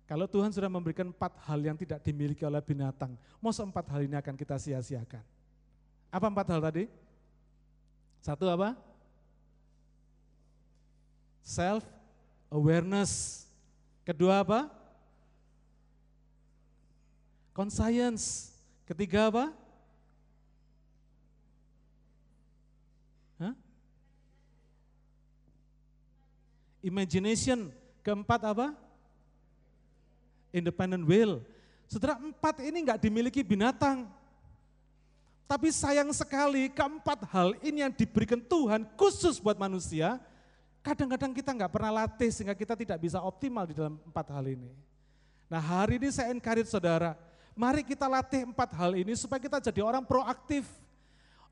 [0.07, 4.15] Kalau Tuhan sudah memberikan empat hal yang tidak dimiliki oleh binatang, masa empat hal ini
[4.15, 5.19] akan kita sia-siakan?
[6.11, 6.85] Apa empat hal tadi?
[8.23, 8.75] Satu apa?
[11.43, 11.85] Self
[12.51, 13.45] awareness.
[14.03, 14.71] Kedua apa?
[17.55, 18.55] Conscience.
[18.87, 19.45] Ketiga apa?
[23.39, 23.55] Hah?
[26.83, 27.71] Imagination.
[28.03, 28.87] Keempat apa?
[30.57, 31.45] independent will.
[31.87, 34.09] Saudara, empat ini enggak dimiliki binatang.
[35.47, 40.19] Tapi sayang sekali keempat hal ini yang diberikan Tuhan khusus buat manusia,
[40.83, 44.75] kadang-kadang kita enggak pernah latih sehingga kita tidak bisa optimal di dalam empat hal ini.
[45.47, 47.15] Nah hari ini saya encourage saudara,
[47.55, 50.67] mari kita latih empat hal ini supaya kita jadi orang proaktif.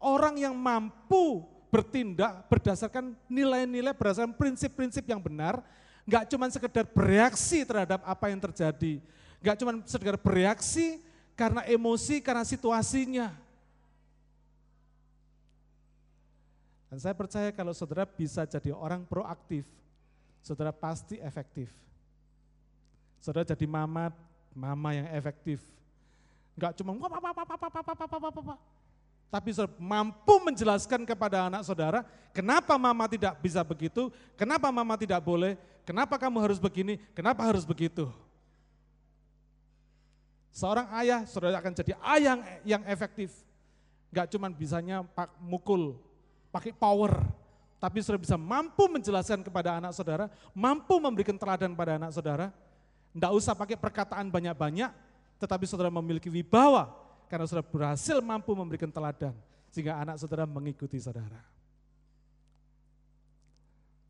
[0.02, 5.62] Orang yang mampu bertindak berdasarkan nilai-nilai, berdasarkan prinsip-prinsip yang benar,
[6.04, 9.00] Enggak cuma sekedar bereaksi terhadap apa yang terjadi.
[9.40, 11.00] Enggak cuma sekedar bereaksi
[11.32, 13.32] karena emosi, karena situasinya.
[16.94, 19.66] Dan saya percaya kalau saudara bisa jadi orang proaktif,
[20.46, 21.66] saudara pasti efektif.
[23.18, 24.14] Saudara jadi mama,
[24.54, 25.58] mama yang efektif.
[26.54, 26.94] Enggak cuma
[29.26, 34.06] tapi mampu menjelaskan kepada anak saudara, kenapa mama tidak bisa begitu,
[34.38, 38.06] kenapa mama tidak boleh, kenapa kamu harus begini, kenapa harus begitu.
[40.54, 43.34] Seorang ayah, saudara akan jadi ayah yang efektif.
[44.14, 45.98] Gak cuma bisanya pak mukul,
[46.54, 47.18] pakai power,
[47.82, 52.54] tapi saudara bisa mampu menjelaskan kepada anak saudara, mampu memberikan teladan pada anak saudara.
[53.10, 54.90] Tidak usah pakai perkataan banyak-banyak,
[55.42, 56.94] tetapi saudara memiliki wibawa,
[57.26, 59.34] karena saudara berhasil mampu memberikan teladan
[59.74, 61.42] sehingga anak saudara mengikuti saudara.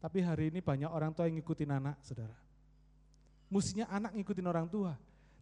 [0.05, 2.37] Tapi hari ini banyak orang tua yang ngikutin anak, saudara.
[3.49, 4.93] Mestinya anak ngikutin orang tua,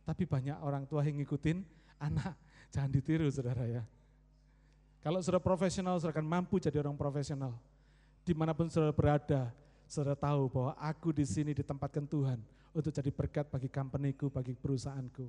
[0.06, 1.66] tapi banyak orang tua yang ngikutin
[1.98, 2.38] anak.
[2.70, 3.82] Jangan ditiru, saudara ya.
[5.02, 7.58] Kalau saudara profesional, saudara akan mampu jadi orang profesional.
[8.22, 9.50] Di mana pun saudara berada,
[9.90, 12.38] saudara tahu bahwa aku di sini ditempatkan Tuhan
[12.70, 15.26] untuk jadi berkat bagi companyku, bagi perusahaanku.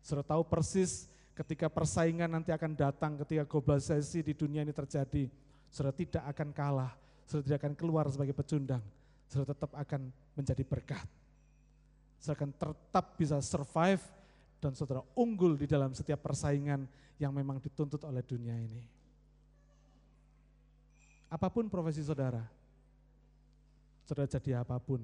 [0.00, 5.28] Saudara tahu persis ketika persaingan nanti akan datang, ketika globalisasi di dunia ini terjadi,
[5.68, 6.92] saudara tidak akan kalah,
[7.28, 8.80] saudara tidak akan keluar sebagai pecundang,
[9.28, 11.04] saudara tetap akan menjadi berkat.
[12.16, 14.00] Saudara akan tetap bisa survive
[14.60, 16.88] dan saudara unggul di dalam setiap persaingan
[17.20, 18.82] yang memang dituntut oleh dunia ini.
[21.26, 22.42] Apa pun profesi saudara,
[24.06, 25.02] saudara jadi apa pun,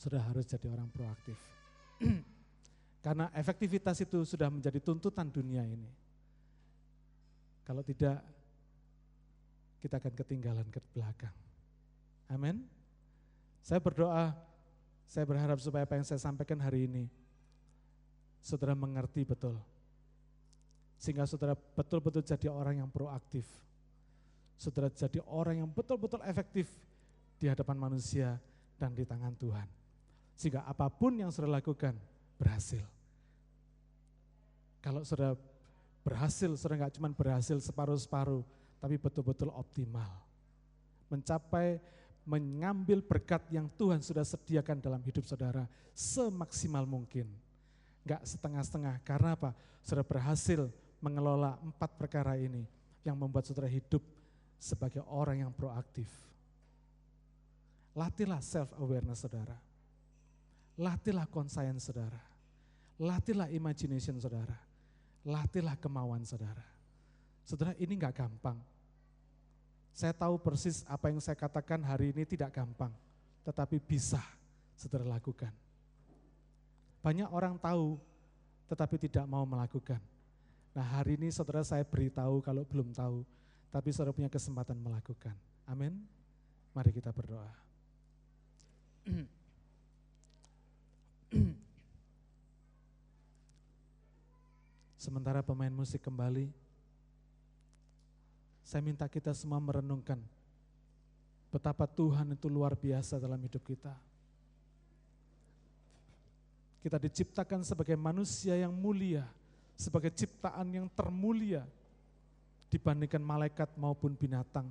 [0.00, 1.36] saudara harus jadi orang proaktif.
[3.04, 5.88] Karena efektivitas itu sudah menjadi tuntutan dunia ini.
[7.64, 8.20] Kalau tidak,
[9.80, 11.32] kita akan ketinggalan ke belakang.
[12.28, 12.64] Amin.
[13.60, 14.32] Saya berdoa,
[15.08, 17.08] saya berharap supaya apa yang saya sampaikan hari ini,
[18.40, 19.56] saudara mengerti betul.
[21.00, 23.48] Sehingga saudara betul-betul jadi orang yang proaktif.
[24.60, 26.68] Saudara jadi orang yang betul-betul efektif
[27.40, 28.36] di hadapan manusia
[28.76, 29.68] dan di tangan Tuhan.
[30.36, 31.96] Sehingga apa pun yang saudara lakukan,
[32.36, 32.84] berhasil.
[34.80, 35.36] Kalau sudah
[36.00, 38.44] berhasil, sudah nggak cuma berhasil separuh-separuh,
[38.80, 40.08] tapi betul-betul optimal.
[41.12, 41.80] Mencapai
[42.24, 47.28] mengambil berkat yang Tuhan sudah sediakan dalam hidup saudara semaksimal mungkin.
[48.04, 49.50] Enggak setengah-setengah, karena apa?
[49.84, 50.68] Saudara berhasil
[51.00, 52.64] mengelola empat perkara ini
[53.04, 54.04] yang membuat saudara hidup
[54.60, 56.08] sebagai orang yang proaktif.
[57.96, 59.56] Latihlah self-awareness saudara.
[60.80, 62.20] Latihlah conscience saudara.
[63.00, 64.56] Latihlah imagination saudara.
[65.24, 66.64] Latihlah kemauan saudara.
[67.44, 68.56] Saudara ini nggak gampang.
[69.90, 72.92] Saya tahu persis apa yang saya katakan hari ini tidak gampang.
[73.42, 74.20] Tetapi bisa
[74.76, 75.52] saudara lakukan.
[77.00, 77.96] Banyak orang tahu
[78.70, 79.98] tetapi tidak mau melakukan.
[80.70, 83.26] Nah hari ini saudara saya beritahu kalau belum tahu.
[83.70, 85.34] Tapi saudara punya kesempatan melakukan.
[85.66, 85.94] Amin.
[86.74, 87.50] Mari kita berdoa.
[95.00, 96.52] Sementara pemain musik kembali,
[98.60, 100.20] saya minta kita semua merenungkan
[101.50, 103.96] betapa Tuhan itu luar biasa dalam hidup kita.
[106.80, 109.28] Kita diciptakan sebagai manusia yang mulia,
[109.76, 111.60] sebagai ciptaan yang termulia
[112.72, 114.64] dibandingkan malaikat maupun binatang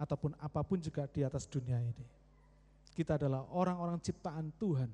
[0.00, 2.06] ataupun apa pun juga di atas dunia ini.
[2.92, 4.90] Kita adalah orang-orang ciptaan Tuhan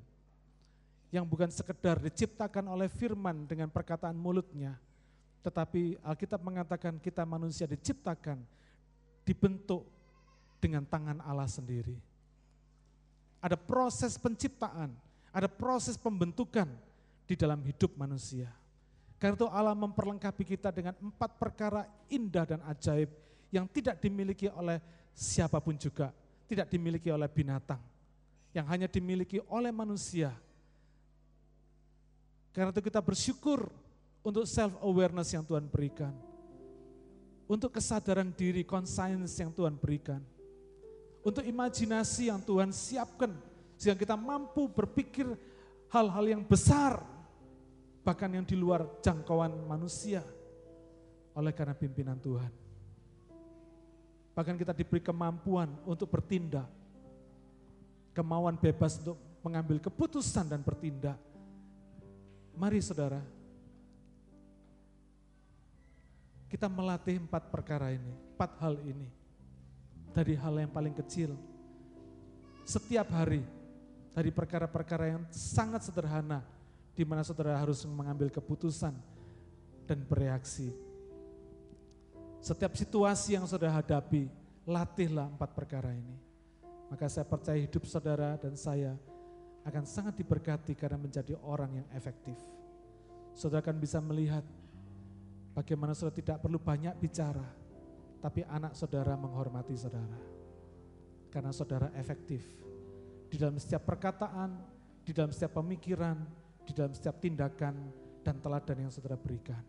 [1.15, 4.77] yang bukan sekedar diciptakan oleh firman dengan perkataan mulutnya,
[5.41, 8.43] tetapi Alkitab mengatakan kita manusia diciptakan,
[9.25, 9.87] dibentuk
[10.61, 11.97] dengan tangan Allah sendiri.
[13.41, 14.93] Ada proses penciptaan,
[15.33, 16.67] Ada proses pembentukan
[17.29, 18.49] di dalam hidup manusia.
[19.19, 23.11] Karena itu Allah memperlengkapi kita dengan empat perkara indah dan ajaib
[23.51, 24.79] yang tidak dimiliki oleh
[25.11, 26.15] siapa pun juga,
[26.47, 27.83] tidak dimiliki oleh binatang,
[28.55, 30.31] yang hanya dimiliki oleh manusia.
[32.55, 33.67] Karena itu kita bersyukur
[34.23, 36.15] untuk self awareness yang Tuhan berikan.
[37.49, 40.21] Untuk kesadaran diri, conscience yang Tuhan berikan.
[41.25, 43.33] Untuk imajinasi yang Tuhan siapkan
[43.79, 45.31] sehingga kita mampu berpikir
[45.95, 46.99] hal-hal yang besar
[48.03, 50.25] bahkan yang di luar jangkauan manusia
[51.39, 52.51] oleh karena pimpinan Tuhan.
[54.35, 56.67] Bahkan kita diberi kemampuan untuk bertindak,
[58.15, 61.19] kemauan bebas untuk mengambil keputusan dan bertindak.
[62.59, 63.23] Mari saudara,
[66.51, 69.09] kita melatih empat perkara ini, empat hal ini.
[70.15, 71.37] Dari hal yang paling kecil,
[72.67, 73.45] setiap hari,
[74.19, 76.43] dari perkara-perkara yang sangat sederhana,
[76.91, 78.91] di mana saudara harus mengambil keputusan
[79.87, 80.75] dan bereaksi.
[82.43, 84.27] Setiap situasi yang saudara hadapi,
[84.67, 86.19] latihlah empat perkara ini.
[86.91, 88.99] Maka saya percaya hidup saudara dan saya
[89.63, 92.35] akan sangat diberkati karena menjadi orang yang efektif.
[93.39, 94.43] Saudara akan bisa melihat
[95.55, 97.47] bagaimana saudara tidak perlu banyak bicara,
[98.19, 100.19] tapi anak saudara menghormati saudara.
[101.31, 102.43] Karena saudara efektif
[103.29, 104.57] di dalam setiap perkataan,
[105.05, 106.17] di dalam setiap pemikiran,
[106.65, 107.77] di dalam setiap tindakan
[108.25, 109.61] dan teladan yang saudara berikan.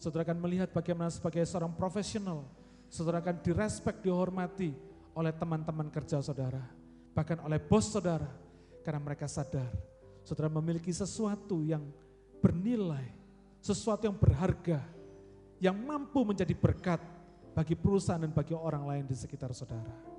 [0.00, 2.48] Saudara akan melihat bagaimana sebagai seorang profesional,
[2.88, 4.72] saudara akan direspek, dihormati
[5.12, 6.64] oleh teman-teman kerja saudara,
[7.12, 8.28] bahkan oleh bos saudara,
[8.80, 9.68] karena mereka sadar
[10.24, 11.84] saudara memiliki sesuatu yang
[12.40, 13.08] bernilai,
[13.60, 14.80] sesuatu yang berharga,
[15.60, 17.00] yang mampu menjadi berkat
[17.52, 20.09] bagi perusahaan dan bagi orang lain di sekitar saudara.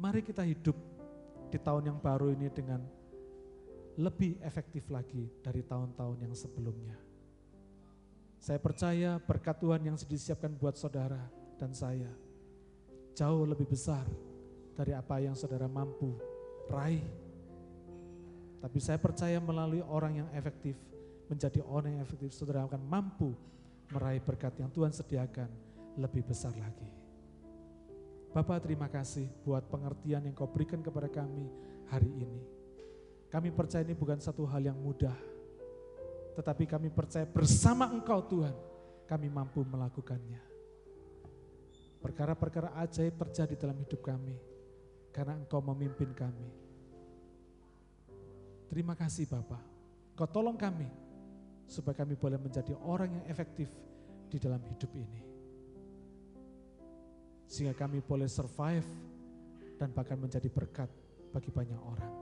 [0.00, 0.72] Mari kita hidup
[1.52, 2.80] di tahun yang baru ini dengan
[4.00, 6.96] lebih efektif lagi dari tahun-tahun yang sebelumnya.
[8.40, 11.20] Saya percaya berkat Tuhan yang disiapkan buat saudara
[11.60, 12.08] dan saya
[13.12, 14.08] jauh lebih besar
[14.72, 16.16] dari apa yang saudara mampu
[16.72, 17.04] raih.
[18.64, 20.80] Tapi saya percaya melalui orang yang efektif,
[21.28, 23.36] menjadi orang yang efektif, saudara akan mampu
[23.92, 25.52] meraih berkat yang Tuhan sediakan
[26.00, 26.99] lebih besar lagi.
[28.30, 31.50] Bapak terima kasih buat pengertian yang kau berikan kepada kami
[31.90, 32.46] hari ini.
[33.26, 35.14] Kami percaya ini bukan satu hal yang mudah,
[36.38, 38.54] tetapi kami percaya bersama Engkau Tuhan,
[39.10, 40.38] kami mampu melakukannya.
[41.98, 44.38] Perkara-perkara ajaib terjadi dalam hidup kami,
[45.10, 46.50] karena Engkau memimpin kami.
[48.70, 49.62] Terima kasih Bapak,
[50.14, 50.86] Kau tolong kami,
[51.66, 53.66] supaya kami boleh menjadi orang yang efektif
[54.30, 55.29] di dalam hidup ini
[57.50, 58.86] sehingga kami boleh survive
[59.74, 60.86] dan bahkan menjadi berkat
[61.34, 62.14] bagi banyak orang.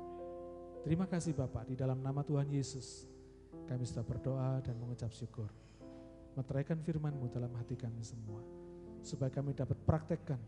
[0.81, 3.05] Terima kasih Bapak, di dalam nama Tuhan Yesus
[3.69, 5.53] kami sudah berdoa dan mengucap syukur.
[6.33, 8.41] Meteraikan firman-Mu dalam hati kami semua,
[9.05, 10.41] supaya kami dapat praktekkan,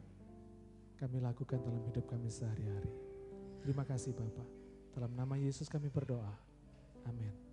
[0.97, 2.95] kami lakukan dalam hidup kami sehari-hari.
[3.61, 4.49] Terima kasih Bapak,
[4.97, 6.33] dalam nama Yesus kami berdoa.
[7.05, 7.50] Amin.